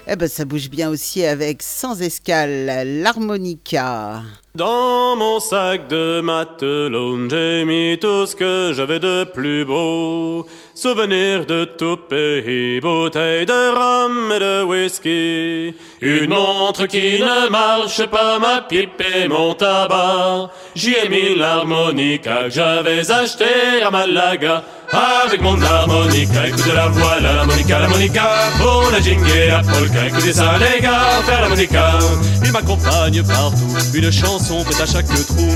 Eh 0.09 0.17
ben 0.17 0.29
ça 0.29 0.45
bouge 0.45 0.69
bien 0.69 0.91
aussi 0.91 1.25
avec 1.25 1.63
Sans 1.63 2.03
escale, 2.03 2.85
l'harmonica. 3.03 4.23
Dans 4.55 5.15
mon 5.15 5.39
sac 5.39 5.89
de 5.89 6.21
matelot, 6.21 7.29
j'ai 7.31 7.65
mis 7.65 7.97
tout 8.01 8.27
ce 8.27 8.35
que 8.35 8.73
j'avais 8.75 8.99
de 8.99 9.23
plus 9.25 9.65
beau. 9.65 10.45
Souvenirs 10.75 11.47
de 11.47 11.65
tout 11.65 11.97
pays, 11.97 12.81
bouteilles 12.81 13.47
de 13.47 13.71
rhum 13.75 14.33
et 14.33 14.41
de 14.41 14.65
whisky. 14.65 15.75
Une 16.01 16.31
montre 16.31 16.87
qui 16.87 17.21
ne 17.21 17.49
marche 17.49 18.05
pas, 18.07 18.41
ma 18.41 18.61
pipe 18.61 19.03
et 19.15 19.29
mon 19.29 19.55
tabac. 19.55 20.51
J'y 20.75 20.95
ai 20.95 21.09
mis 21.09 21.37
l'harmonica 21.37 22.45
que 22.45 22.51
j'avais 22.51 23.09
acheté 23.09 23.83
à 23.83 23.91
Malaga. 23.91 24.65
Avec 24.93 25.41
mon 25.41 25.59
harmonica, 25.63 26.47
écoutez 26.47 26.73
la 26.75 26.89
voix, 26.89 27.19
la 27.19 27.33
l'harmonica, 27.33 27.79
l'harmonica. 27.79 28.29
Pour 28.59 28.91
la 28.93 29.01
jingle 29.01 29.31
et 29.31 29.49
la 29.49 29.63
polka, 29.63 30.07
écoutez 30.07 30.35
ça 30.35 30.59
les 30.59 30.83
gars, 30.83 31.23
faire 31.25 31.41
l'harmonica. 31.41 31.99
Il 32.45 32.53
m'accompagne 32.53 33.23
partout, 33.23 33.75
une 33.95 34.13
chanson 34.13 34.63
faite 34.65 34.83
à 34.83 34.87
chaque 34.87 35.07
trou. 35.07 35.49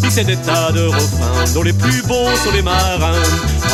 Il 0.00 0.10
sait 0.12 0.22
des 0.22 0.36
tas 0.36 0.70
de 0.70 0.86
refrains, 0.86 1.52
dont 1.54 1.62
les 1.62 1.72
plus 1.72 2.02
beaux 2.02 2.30
sont 2.44 2.52
les 2.52 2.62
marins. 2.62 3.22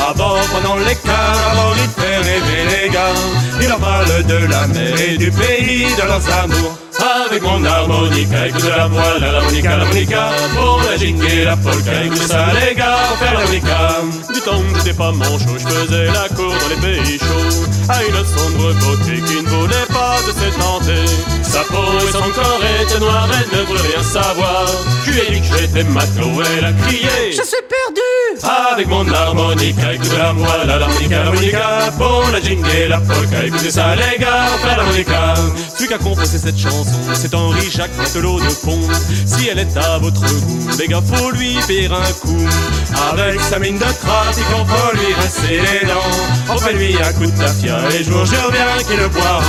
À 0.09 0.15
bord 0.15 0.41
pendant 0.53 0.77
bord 0.77 1.77
il 1.77 2.03
fait 2.03 2.17
rêver 2.17 2.83
les 2.83 2.89
gars. 2.89 3.13
Il 3.61 3.69
leur 3.69 3.79
parle 3.79 4.25
de 4.25 4.47
la 4.47 4.67
mer 4.69 4.95
et 5.07 5.19
du 5.19 5.31
pays 5.31 5.85
de 5.97 6.03
leurs 6.03 6.33
amours. 6.43 6.79
Avec 7.01 7.43
mon 7.43 7.65
harmonica, 7.65 8.47
écoute 8.47 8.69
la 8.77 8.87
voix, 8.87 9.19
la 9.21 9.33
l'harmonica, 9.33 9.77
l'harmonica 9.77 10.31
Pour 10.55 10.81
la 10.91 10.97
jingle 10.97 11.27
et 11.27 11.45
la 11.45 11.57
polka, 11.57 12.05
écoute 12.05 12.19
ça 12.19 12.47
les 12.61 12.75
gars, 12.75 12.97
faire 13.19 13.33
l'harmonica 13.33 14.01
Du 14.35 14.41
temps 14.41 14.61
que 14.73 14.79
j'étais 14.79 14.97
pas 14.97 15.13
manchot, 15.13 15.57
je 15.59 15.67
faisais 15.67 16.07
la 16.07 16.29
cour 16.35 16.53
dans 16.53 16.69
les 16.69 17.03
pays 17.05 17.19
chauds. 17.19 17.67
À 17.89 18.05
une 18.05 18.25
sombre 18.25 18.73
beauté 18.75 19.21
qui 19.27 19.43
ne 19.43 19.49
voulait 19.49 19.87
pas 19.89 20.17
de 20.27 20.33
se 20.33 20.59
tenter. 20.59 21.05
Sa 21.43 21.61
peau 21.61 21.99
et 22.07 22.13
son 22.13 22.31
corps 22.31 22.61
étaient 22.83 23.01
noirs, 23.01 23.29
elle 23.33 23.59
ne 23.59 23.65
voulait 23.65 23.81
rien 23.81 24.03
savoir. 24.03 24.67
Lui 25.07 25.19
ai 25.19 25.31
dit 25.33 25.41
que 25.41 25.59
j'étais 25.59 25.85
matelot, 25.85 26.43
elle 26.59 26.65
a 26.67 26.73
crié. 26.73 27.33
Je 27.33 27.43
suis 27.43 27.65
perdu 27.69 28.10
avec 28.45 28.89
mon 28.89 29.07
harmonica, 29.09 29.93
écoutez 29.93 30.17
la 30.17 30.33
voix, 30.33 30.65
la 30.65 30.79
l'harmonica, 30.79 31.25
l'harmonica 31.25 31.93
Pour 31.99 32.25
la 32.33 32.41
jingle 32.41 32.89
la 32.89 32.99
polka, 32.99 33.45
écoutez 33.47 33.71
ça 33.71 33.95
les 33.95 34.19
gars, 34.19 34.47
faire 34.63 34.77
l'harmonica. 34.77 35.35
Celui 35.75 35.89
qui 35.89 35.95
a 35.95 35.99
composé 35.99 36.39
cette 36.39 36.59
chanson, 36.59 36.99
c'est 37.15 37.35
Henri 37.35 37.71
Jacques 37.71 37.97
Matelot 37.97 38.41
de 38.41 38.65
Pont. 38.65 38.89
Si 39.27 39.49
elle 39.49 39.59
est 39.59 39.77
à 39.77 39.99
votre 39.99 40.21
goût, 40.21 40.69
les 40.79 40.89
gars, 40.89 41.03
faut 41.03 41.31
lui 41.33 41.57
payer 41.67 41.87
un 41.87 42.13
coup. 42.21 42.47
Avec 43.13 43.41
sa 43.41 43.59
mine 43.59 43.79
de 43.79 43.85
il 43.85 44.45
qu'on 44.45 44.65
peut 44.65 44.97
lui 44.97 45.15
rincer 45.15 45.61
les 45.61 45.87
dents. 45.87 46.55
On 46.55 46.59
fait 46.59 46.73
lui 46.73 46.97
un 46.97 47.13
coup 47.13 47.27
de 47.27 47.37
tafia, 47.39 47.79
et 47.99 48.05
je 48.05 48.13
reviens 48.13 48.83
qu'il 48.87 48.99
le 48.99 49.09
boira. 49.09 49.41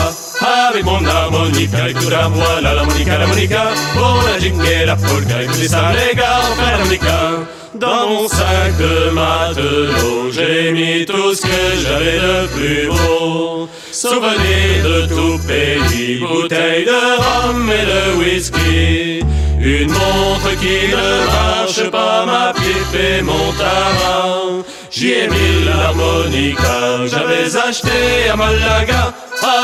Avec 0.69 0.83
mon 0.83 1.05
harmonica, 1.05 1.89
écoute 1.89 2.09
la 2.09 2.27
voix, 2.27 2.61
la 2.61 2.73
l'harmonica, 2.73 3.17
l'harmonica 3.17 3.63
Pour 3.93 4.23
la 4.27 4.39
jingle 4.39 4.85
la 4.85 4.95
polka, 4.95 5.43
écoutez 5.43 5.67
ça 5.67 5.91
les 5.91 6.15
gars, 6.15 6.41
faire 6.57 6.77
l'harmonica 6.77 7.60
dans 7.81 8.07
mon 8.09 8.27
sac 8.27 8.77
de 8.77 9.09
matelot, 9.09 10.31
j'ai 10.31 10.71
mis 10.71 11.03
tout 11.05 11.33
ce 11.33 11.41
que 11.41 11.61
j'avais 11.81 12.19
de 12.19 12.47
plus 12.55 12.87
beau. 12.87 13.67
Souvenirs 13.91 14.83
de 14.83 15.07
tout 15.07 15.39
pays, 15.47 16.19
bouteilles 16.19 16.85
de 16.85 17.01
rhum 17.21 17.69
et 17.69 17.85
de 17.91 18.19
whisky. 18.19 19.23
Une 19.59 19.91
montre 19.91 20.51
qui 20.59 20.87
ne 20.95 21.25
marche 21.25 21.89
pas, 21.89 22.25
ma 22.25 22.53
pipe 22.53 22.99
et 22.99 23.21
mon 23.21 23.51
tabac. 23.53 24.63
J'y 24.91 25.11
ai 25.13 25.27
mis 25.27 25.65
l'harmonica 25.65 26.99
que 26.99 27.07
j'avais 27.07 27.55
acheté 27.55 28.29
à 28.31 28.35
Malaga. 28.35 29.13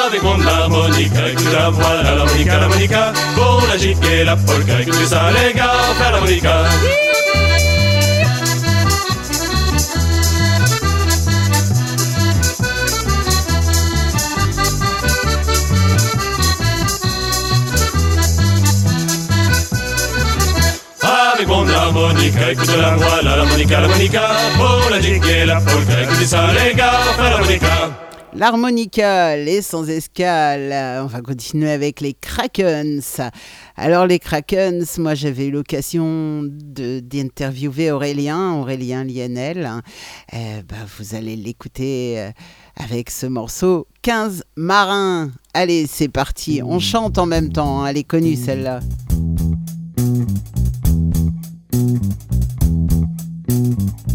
Avec 0.05 0.23
mon 0.23 0.39
harmonica, 0.45 1.27
écoute 1.31 1.53
la 1.53 1.69
voix, 1.69 2.01
la 2.03 2.15
l'harmonica, 2.15 2.59
l'harmonica. 2.59 3.13
Pour 3.35 3.63
la 3.69 3.77
gigue 3.77 3.97
et 4.11 4.23
la 4.23 4.35
polka, 4.35 4.81
écoutez 4.81 5.05
ça 5.05 5.29
les 5.31 5.53
gars, 5.53 5.71
faire 5.97 6.11
l'harmonica. 6.11 6.63
Avec 21.37 21.49
mon 21.49 21.67
harmonica, 21.67 22.51
écoute 22.51 22.67
la 22.77 22.95
la 22.95 23.21
l'harmonica, 23.21 23.81
pour 24.57 24.89
la 24.89 25.45
la 25.45 25.61
polka, 25.61 26.03
écoutez 26.03 26.25
ça 26.25 26.47
les 26.53 26.73
gars, 26.73 26.91
l'harmonica. 27.19 28.03
L'harmonica, 28.33 29.35
les 29.37 29.61
sans 29.61 29.87
escale. 29.87 31.01
On 31.01 31.05
va 31.07 31.21
continuer 31.21 31.71
avec 31.71 32.01
les 32.01 32.13
Krakens. 32.13 33.21
Alors 33.75 34.05
les 34.05 34.19
Krakens, 34.19 34.97
moi 34.97 35.15
j'avais 35.15 35.47
eu 35.47 35.51
l'occasion 35.51 36.41
d'interviewer 36.43 37.91
Aurélien, 37.91 38.53
Aurélien 38.53 39.03
Lienel. 39.03 39.69
Ben, 40.31 40.63
vous 40.97 41.15
allez 41.15 41.35
l'écouter 41.35 42.15
euh, 42.19 42.31
avec 42.75 43.09
ce 43.09 43.25
morceau 43.27 43.87
15 44.01 44.43
marins. 44.55 45.31
Allez, 45.53 45.87
c'est 45.87 46.09
parti. 46.09 46.61
On 46.63 46.79
chante 46.79 47.17
en 47.17 47.25
même 47.25 47.51
temps. 47.51 47.83
hein. 47.83 47.87
Elle 47.87 47.97
est 47.97 48.03
connue 48.03 48.35
celle-là. 48.35 48.81
Mm-hmm. 53.67 54.06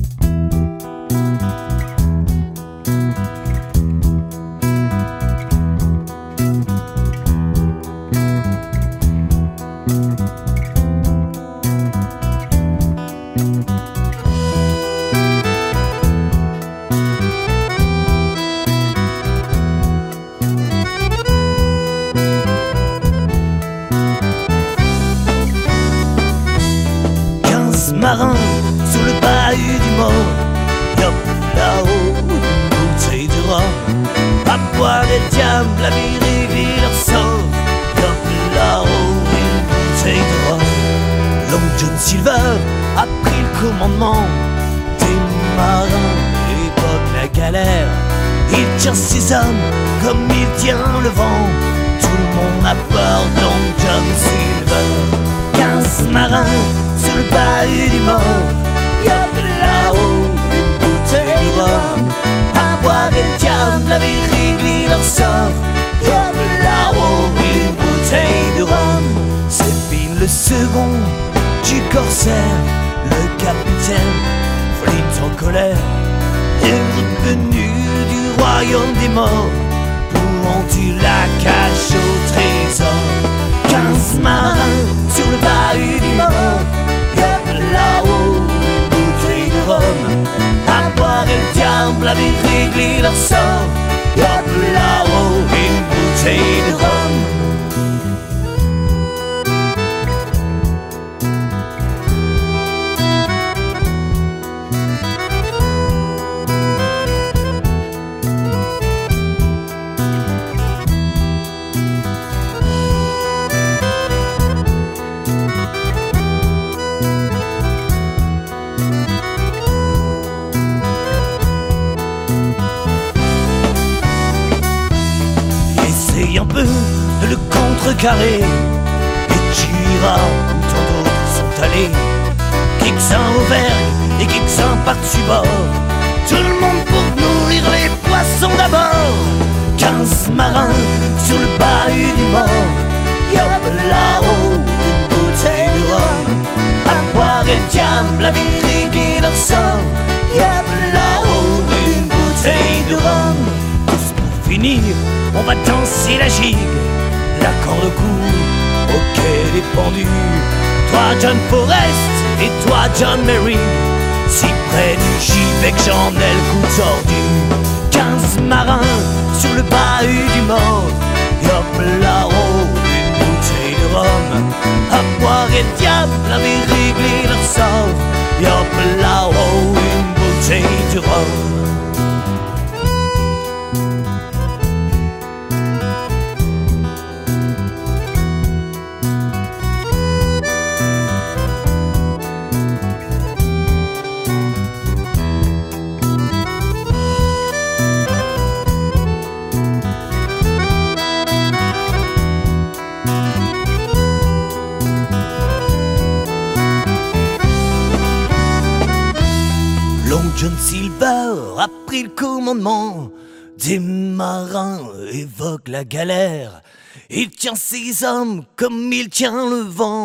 Comme 218.56 218.92
il 218.92 219.08
tient 219.08 219.48
le 219.48 219.62
vent. 219.62 220.01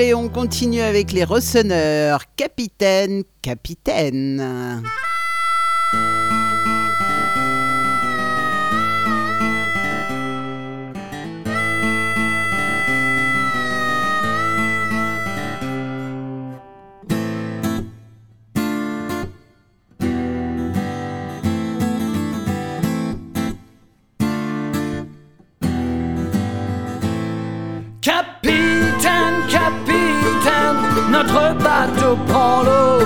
Allez, 0.00 0.14
on 0.14 0.28
continue 0.28 0.80
avec 0.80 1.10
les 1.10 1.24
Rossonneurs. 1.24 2.22
Capitaine, 2.36 3.24
capitaine. 3.42 4.80
Capitaine, 5.90 6.87
notre 31.10 31.54
bateau 31.54 32.16
prend 32.26 32.62
l'eau. 32.62 33.04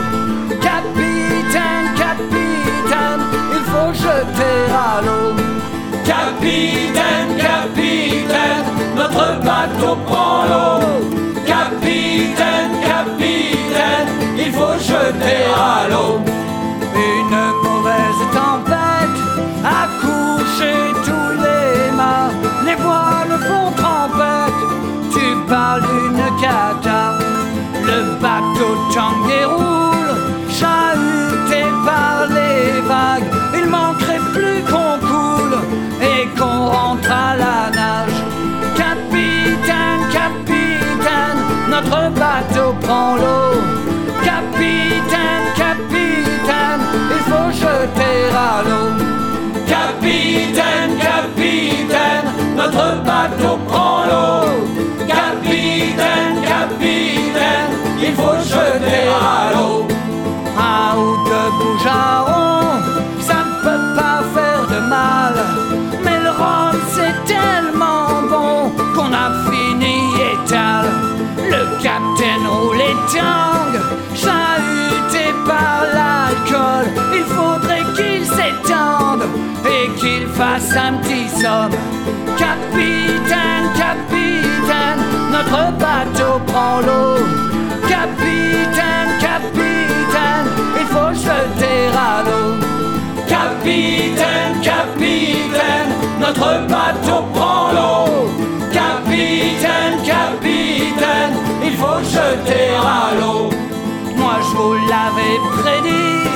Capitaine, 0.61 1.87
capitaine, 1.97 3.23
il 3.57 3.65
faut 3.70 3.93
jeter 3.95 4.59
à 4.73 5.01
l'eau. 5.05 5.35
Capitaine, 6.05 7.37
capitaine, 7.39 8.66
notre 8.97 9.41
bateau 9.41 9.97
prend 10.07 10.45
l'eau. 10.51 10.81
Capitaine, 11.47 12.73
capitaine, 12.93 14.09
il 14.39 14.53
faut 14.53 14.79
jeter 14.79 15.45
à 15.57 15.89
l'eau. 15.89 16.41
Bateau 28.94 29.23
tangue 29.24 29.61
l'eau. 59.55 59.86
Un 60.59 60.97
ou 60.98 61.16
deux 61.24 61.51
bougearons, 61.59 62.80
ça 63.20 63.39
ne 63.44 63.55
peut 63.64 63.84
pas 63.97 64.20
faire 64.34 64.66
de 64.74 64.80
mal. 64.86 65.34
Mais 66.05 66.20
le 66.20 66.30
rhum 66.30 66.76
c'est 66.94 67.16
tellement 67.24 68.22
bon 68.28 68.70
qu'on 68.94 69.12
a 69.12 69.28
fini 69.51 69.97
étal. 70.32 70.86
Le 71.39 71.82
capitaine 71.82 72.47
roule 72.47 72.76
les 72.76 72.97
tangues, 73.12 73.80
chahuté 74.14 75.32
par 75.47 75.82
l'alcool. 75.97 76.86
Il 77.14 77.24
faudrait 77.24 77.86
qu'il 77.97 78.24
s'étende 78.26 79.24
et 79.66 79.90
qu'il 79.98 80.26
fasse 80.28 80.76
un 80.76 80.94
petit 81.02 81.28
somme. 81.28 81.76
Capitaine, 82.36 83.66
capitaine, 83.76 85.02
notre 85.30 85.72
bateau 85.78 86.40
prend 86.47 86.80
l'eau. 86.80 87.52
Capitaine, 87.88 89.10
capitaine, 89.20 90.48
il 90.80 90.86
faut 90.86 91.14
jeter 91.14 91.88
à 91.96 92.22
l'eau. 92.26 92.54
Capitaine, 93.28 94.60
capitaine, 94.62 95.90
notre 96.20 96.66
bateau 96.68 97.24
prend 97.34 97.72
l'eau. 97.72 98.30
Capitaine, 98.72 99.96
capitaine, 100.04 101.34
il 101.64 101.74
faut 101.76 102.00
jeter 102.04 102.70
à 102.76 103.14
l'eau. 103.18 103.50
Moi 104.16 104.36
je 104.40 104.56
vous 104.56 104.74
l'avais 104.90 105.38
prédit, 105.59 106.28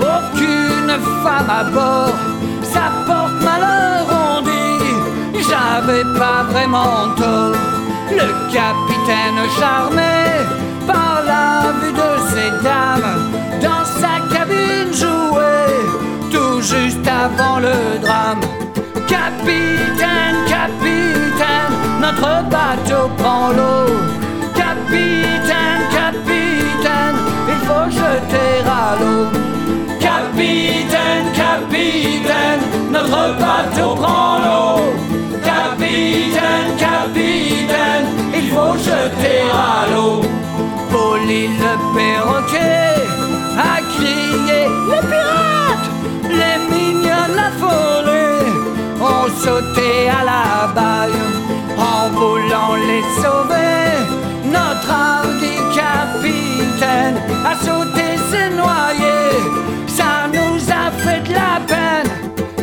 aucune 0.00 0.94
femme 1.22 1.50
à 1.50 1.64
bord, 1.64 2.14
ça 2.62 2.90
porte 3.06 3.42
malheur 3.42 4.06
on 4.10 4.42
dit, 4.42 5.38
j'avais 5.48 6.04
pas 6.18 6.42
vraiment 6.50 7.14
tort. 7.16 7.56
Le 8.10 8.52
capitaine 8.52 9.40
charmé 9.58 10.20
la 11.40 11.72
vue 11.80 11.92
de 12.02 12.10
ces 12.30 12.50
dames 12.68 13.12
dans 13.66 13.84
sa 14.00 14.14
cabine 14.34 14.92
jouée, 15.02 15.78
tout 16.32 16.60
juste 16.72 17.06
avant 17.24 17.58
le 17.66 17.76
drame. 18.04 18.40
Capitaine, 19.16 20.38
capitaine, 20.56 21.74
notre 22.04 22.32
bateau 22.54 23.02
prend 23.18 23.48
l'eau. 23.58 23.86
Capitaine, 24.62 25.82
capitaine, 26.00 27.18
il 27.52 27.60
faut 27.68 27.88
jeter 28.02 28.52
à 28.82 28.86
l'eau. 29.00 29.26
Capitaine, 30.08 31.26
capitaine, 31.44 32.62
notre 32.96 33.22
bateau 33.44 33.90
prend 34.02 34.32
l'eau. 34.44 34.80
Capitaine, 35.52 36.70
capitaine, 36.86 38.06
il 38.38 38.46
faut 38.52 38.76
jeter 38.88 39.40
à 39.52 39.94
l'eau. 39.94 40.39
Poli 40.90 41.48
le 41.48 41.72
perroquet 41.94 42.94
a 43.56 43.80
crié 43.94 44.60
Les 44.90 45.02
pirates 45.10 45.90
Les 46.40 46.58
mignons 46.70 47.28
de 47.30 47.36
la 47.36 47.50
forêt 47.60 48.44
ont 49.00 49.28
sauté 49.44 50.08
à 50.08 50.24
la 50.24 50.72
balle 50.74 51.18
en 51.78 52.10
voulant 52.10 52.74
les 52.88 53.02
sauver. 53.20 53.70
Notre 54.44 54.90
hardi 54.90 55.56
capitaine 55.74 57.16
a 57.44 57.54
sauté, 57.54 58.16
s'est 58.30 58.50
noyé. 58.50 59.18
Ça 59.86 60.28
nous 60.32 60.58
a 60.70 60.90
fait 61.02 61.20
de 61.28 61.34
la 61.34 61.60
peine. 61.66 62.10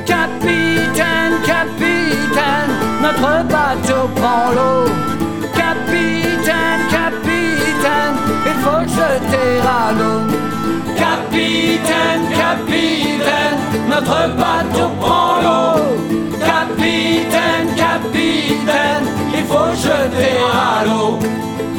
Capitaine, 0.06 1.36
capitaine, 1.46 2.72
notre 3.02 3.44
bateau 3.48 4.08
prend 4.16 4.52
l'eau. 4.56 5.07
Capitaine, 10.98 12.28
capitaine, 12.36 13.60
notre 13.90 14.36
bateau 14.36 14.90
prend 15.00 15.40
l'eau. 15.42 15.82
Capitaine, 16.40 17.74
capitaine, 17.74 19.06
il 19.34 19.46
faut 19.46 19.72
jeter 19.76 20.36
à 20.52 20.84
l'eau. 20.84 21.20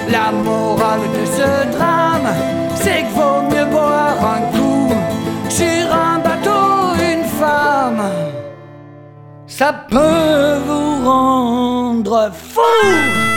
La 0.09 0.33
morale 0.33 1.01
de 1.21 1.27
ce 1.27 1.77
drame, 1.77 2.33
c'est 2.77 3.03
qu'il 3.03 3.15
vaut 3.15 3.43
mieux 3.43 3.67
boire 3.67 4.17
un 4.37 4.57
coup 4.57 4.91
sur 5.51 5.93
un 5.93 6.19
bateau, 6.21 6.95
une 6.97 7.25
femme. 7.25 8.11
Ça 9.47 9.75
peut 9.91 10.57
vous 10.67 11.05
rendre 11.05 12.31
fou. 12.33 13.28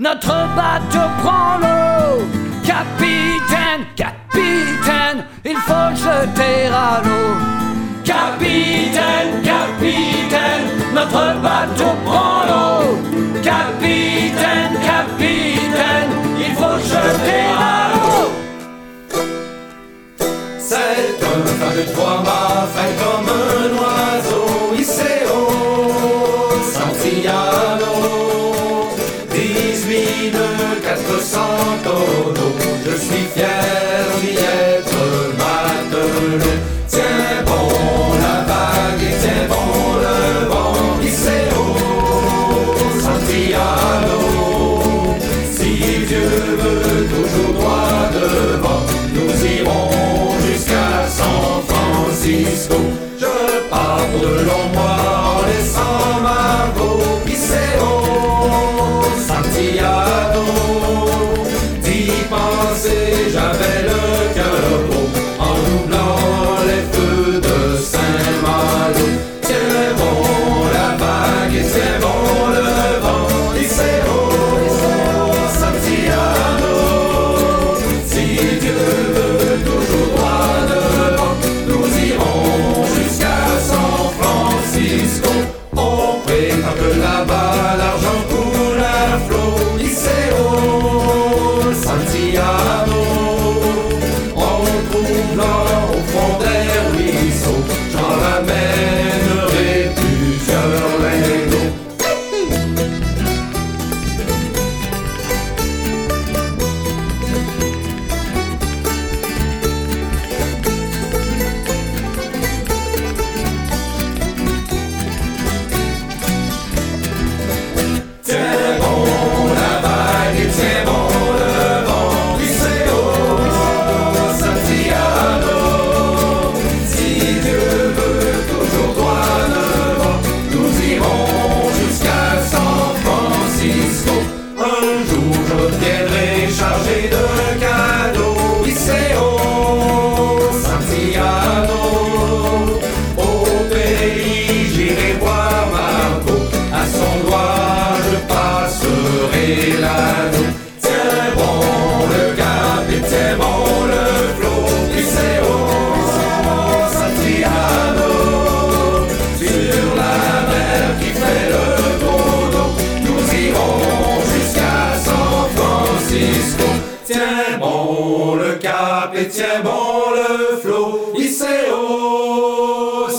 Notre 0.00 0.34
bateau 0.54 1.08
prend 1.22 1.58
l'eau. 1.58 2.22
Capitaine, 2.64 3.84
capitaine, 3.96 5.24
il 5.44 5.56
faut 5.56 5.90
jeter 5.94 6.68
à 6.72 7.02
l'eau. 7.04 7.34
Capitaine, 8.04 9.42
capitaine, 9.42 10.66
notre 10.94 11.40
bateau 11.40 11.92
prend 12.04 12.44
l'eau. 12.48 12.98
Capitaine, 13.42 14.74
capitaine, 14.92 16.10
il 16.38 16.54
faut 16.54 16.78
jeter 16.78 17.44
à 17.58 17.90
l'eau. 17.94 18.30
C'est 20.58 21.24
un 21.24 21.46
fin 21.58 21.74
de 21.76 21.92
trois 21.92 22.22
mâts, 22.22 22.66
fait 22.74 22.94
comme 23.02 23.67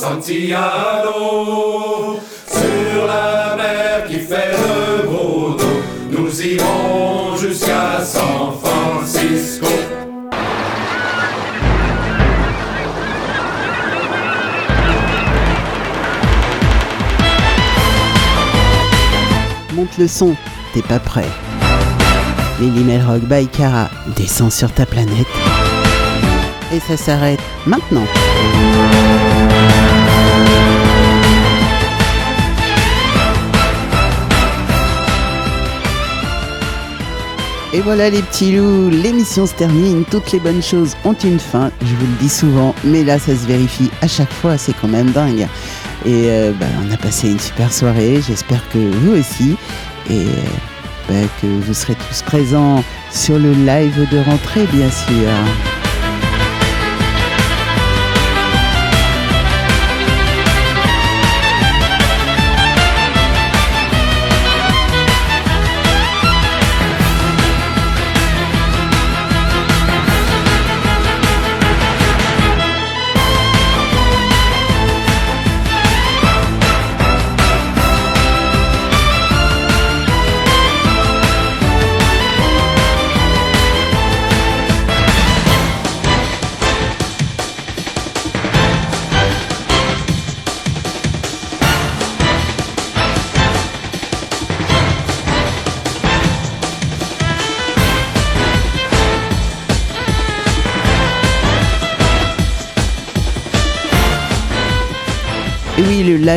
Santiago. 0.09 1.11
Sur 2.47 3.05
la 3.05 3.55
mer 3.55 4.07
qui 4.07 4.19
fait 4.19 4.51
le 4.53 5.07
gros 5.07 5.51
dos, 5.51 5.81
nous 6.09 6.41
irons 6.41 7.37
jusqu'à 7.37 8.03
San 8.03 8.53
Francisco. 8.59 9.67
Monte 19.75 19.97
le 19.99 20.07
son, 20.07 20.35
t'es 20.73 20.81
pas 20.81 20.99
prêt. 20.99 21.29
Lily 22.59 22.83
Melrock 22.83 23.21
by 23.21 23.47
Cara 23.47 23.89
descend 24.15 24.51
sur 24.51 24.71
ta 24.71 24.87
planète. 24.87 25.27
Et 26.73 26.79
ça 26.79 26.97
s'arrête 26.97 27.39
maintenant. 27.67 28.07
Et 37.71 37.81
voilà 37.81 38.09
les 38.09 38.23
petits 38.23 38.57
loups, 38.57 38.89
l'émission 38.89 39.45
se 39.45 39.53
termine, 39.53 40.03
toutes 40.09 40.31
les 40.31 40.39
bonnes 40.39 40.63
choses 40.63 40.95
ont 41.05 41.13
une 41.13 41.39
fin, 41.39 41.69
je 41.81 41.93
vous 41.93 42.07
le 42.07 42.17
dis 42.19 42.29
souvent, 42.29 42.73
mais 42.83 43.03
là 43.03 43.19
ça 43.19 43.35
se 43.35 43.45
vérifie 43.45 43.91
à 44.01 44.07
chaque 44.07 44.31
fois, 44.31 44.57
c'est 44.57 44.73
quand 44.73 44.87
même 44.87 45.11
dingue. 45.11 45.47
Et 46.03 46.31
euh, 46.31 46.51
bah, 46.59 46.65
on 46.83 46.91
a 46.91 46.97
passé 46.97 47.29
une 47.29 47.39
super 47.39 47.71
soirée, 47.71 48.21
j'espère 48.27 48.67
que 48.69 48.79
vous 48.79 49.19
aussi, 49.19 49.55
et 50.09 50.25
bah, 51.07 51.27
que 51.41 51.45
vous 51.45 51.73
serez 51.75 51.93
tous 51.93 52.23
présents 52.23 52.83
sur 53.11 53.37
le 53.37 53.51
live 53.51 54.07
de 54.11 54.17
rentrée 54.17 54.65
bien 54.73 54.89
sûr. 54.89 55.78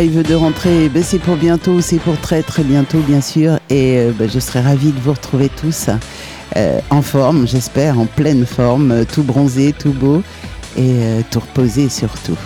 Live 0.02 0.22
de 0.28 0.34
rentrée, 0.34 0.88
ben, 0.88 1.00
c'est 1.04 1.20
pour 1.20 1.36
bientôt, 1.36 1.80
c'est 1.80 1.98
pour 1.98 2.18
très 2.18 2.42
très 2.42 2.64
bientôt 2.64 2.98
bien 2.98 3.20
sûr. 3.20 3.60
Et 3.70 3.98
euh, 3.98 4.12
ben, 4.12 4.28
je 4.28 4.40
serai 4.40 4.60
ravie 4.60 4.90
de 4.90 4.98
vous 4.98 5.12
retrouver 5.12 5.48
tous 5.48 5.90
euh, 6.56 6.80
en 6.90 7.02
forme, 7.02 7.46
j'espère, 7.46 8.00
en 8.00 8.06
pleine 8.06 8.44
forme, 8.44 8.90
euh, 8.90 9.04
tout 9.04 9.22
bronzé, 9.22 9.72
tout 9.72 9.92
beau 9.92 10.22
et 10.76 11.22
tout 11.30 11.38
reposé 11.38 11.88
surtout. 11.88 12.38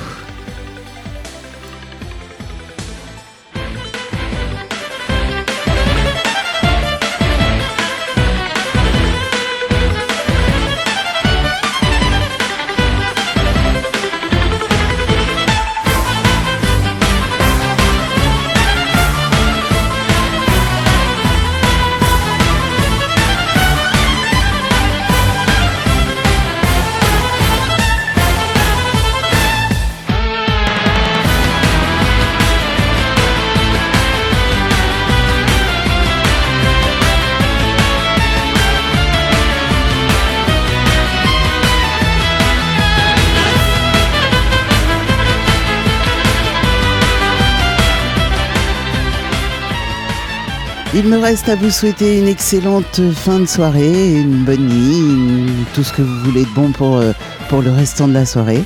Il 51.06 51.12
me 51.12 51.18
reste 51.18 51.48
à 51.48 51.54
vous 51.54 51.70
souhaiter 51.70 52.18
une 52.18 52.26
excellente 52.26 53.00
fin 53.12 53.38
de 53.38 53.46
soirée, 53.46 54.16
une 54.16 54.42
bonne 54.42 54.66
nuit, 54.66 55.46
tout 55.72 55.84
ce 55.84 55.92
que 55.92 56.02
vous 56.02 56.18
voulez 56.24 56.42
de 56.42 56.50
bon 56.50 56.72
pour, 56.72 56.96
euh, 56.96 57.12
le 57.52 57.70
restant 57.70 58.08
de 58.08 58.12
la 58.12 58.26
soirée. 58.26 58.64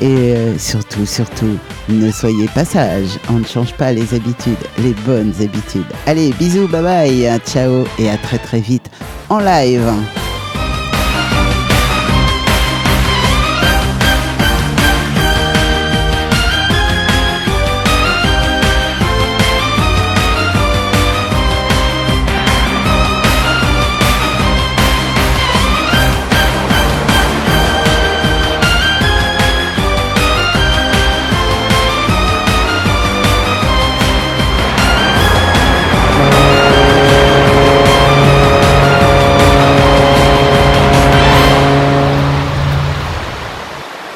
Et 0.00 0.06
euh, 0.06 0.56
surtout, 0.56 1.04
surtout, 1.04 1.58
ne 1.88 2.12
soyez 2.12 2.46
pas 2.54 2.64
sages. 2.64 3.18
On 3.28 3.40
ne 3.40 3.44
change 3.44 3.72
pas 3.72 3.90
les 3.90 4.14
habitudes, 4.14 4.54
les 4.78 4.94
bonnes 5.04 5.34
habitudes. 5.40 5.82
Allez, 6.06 6.32
bisous, 6.38 6.68
bye 6.68 6.80
bye, 6.80 7.40
ciao 7.44 7.84
et 7.98 8.08
à 8.08 8.16
très 8.18 8.38
très 8.38 8.60
vite 8.60 8.88
en 9.28 9.40
live. 9.40 9.90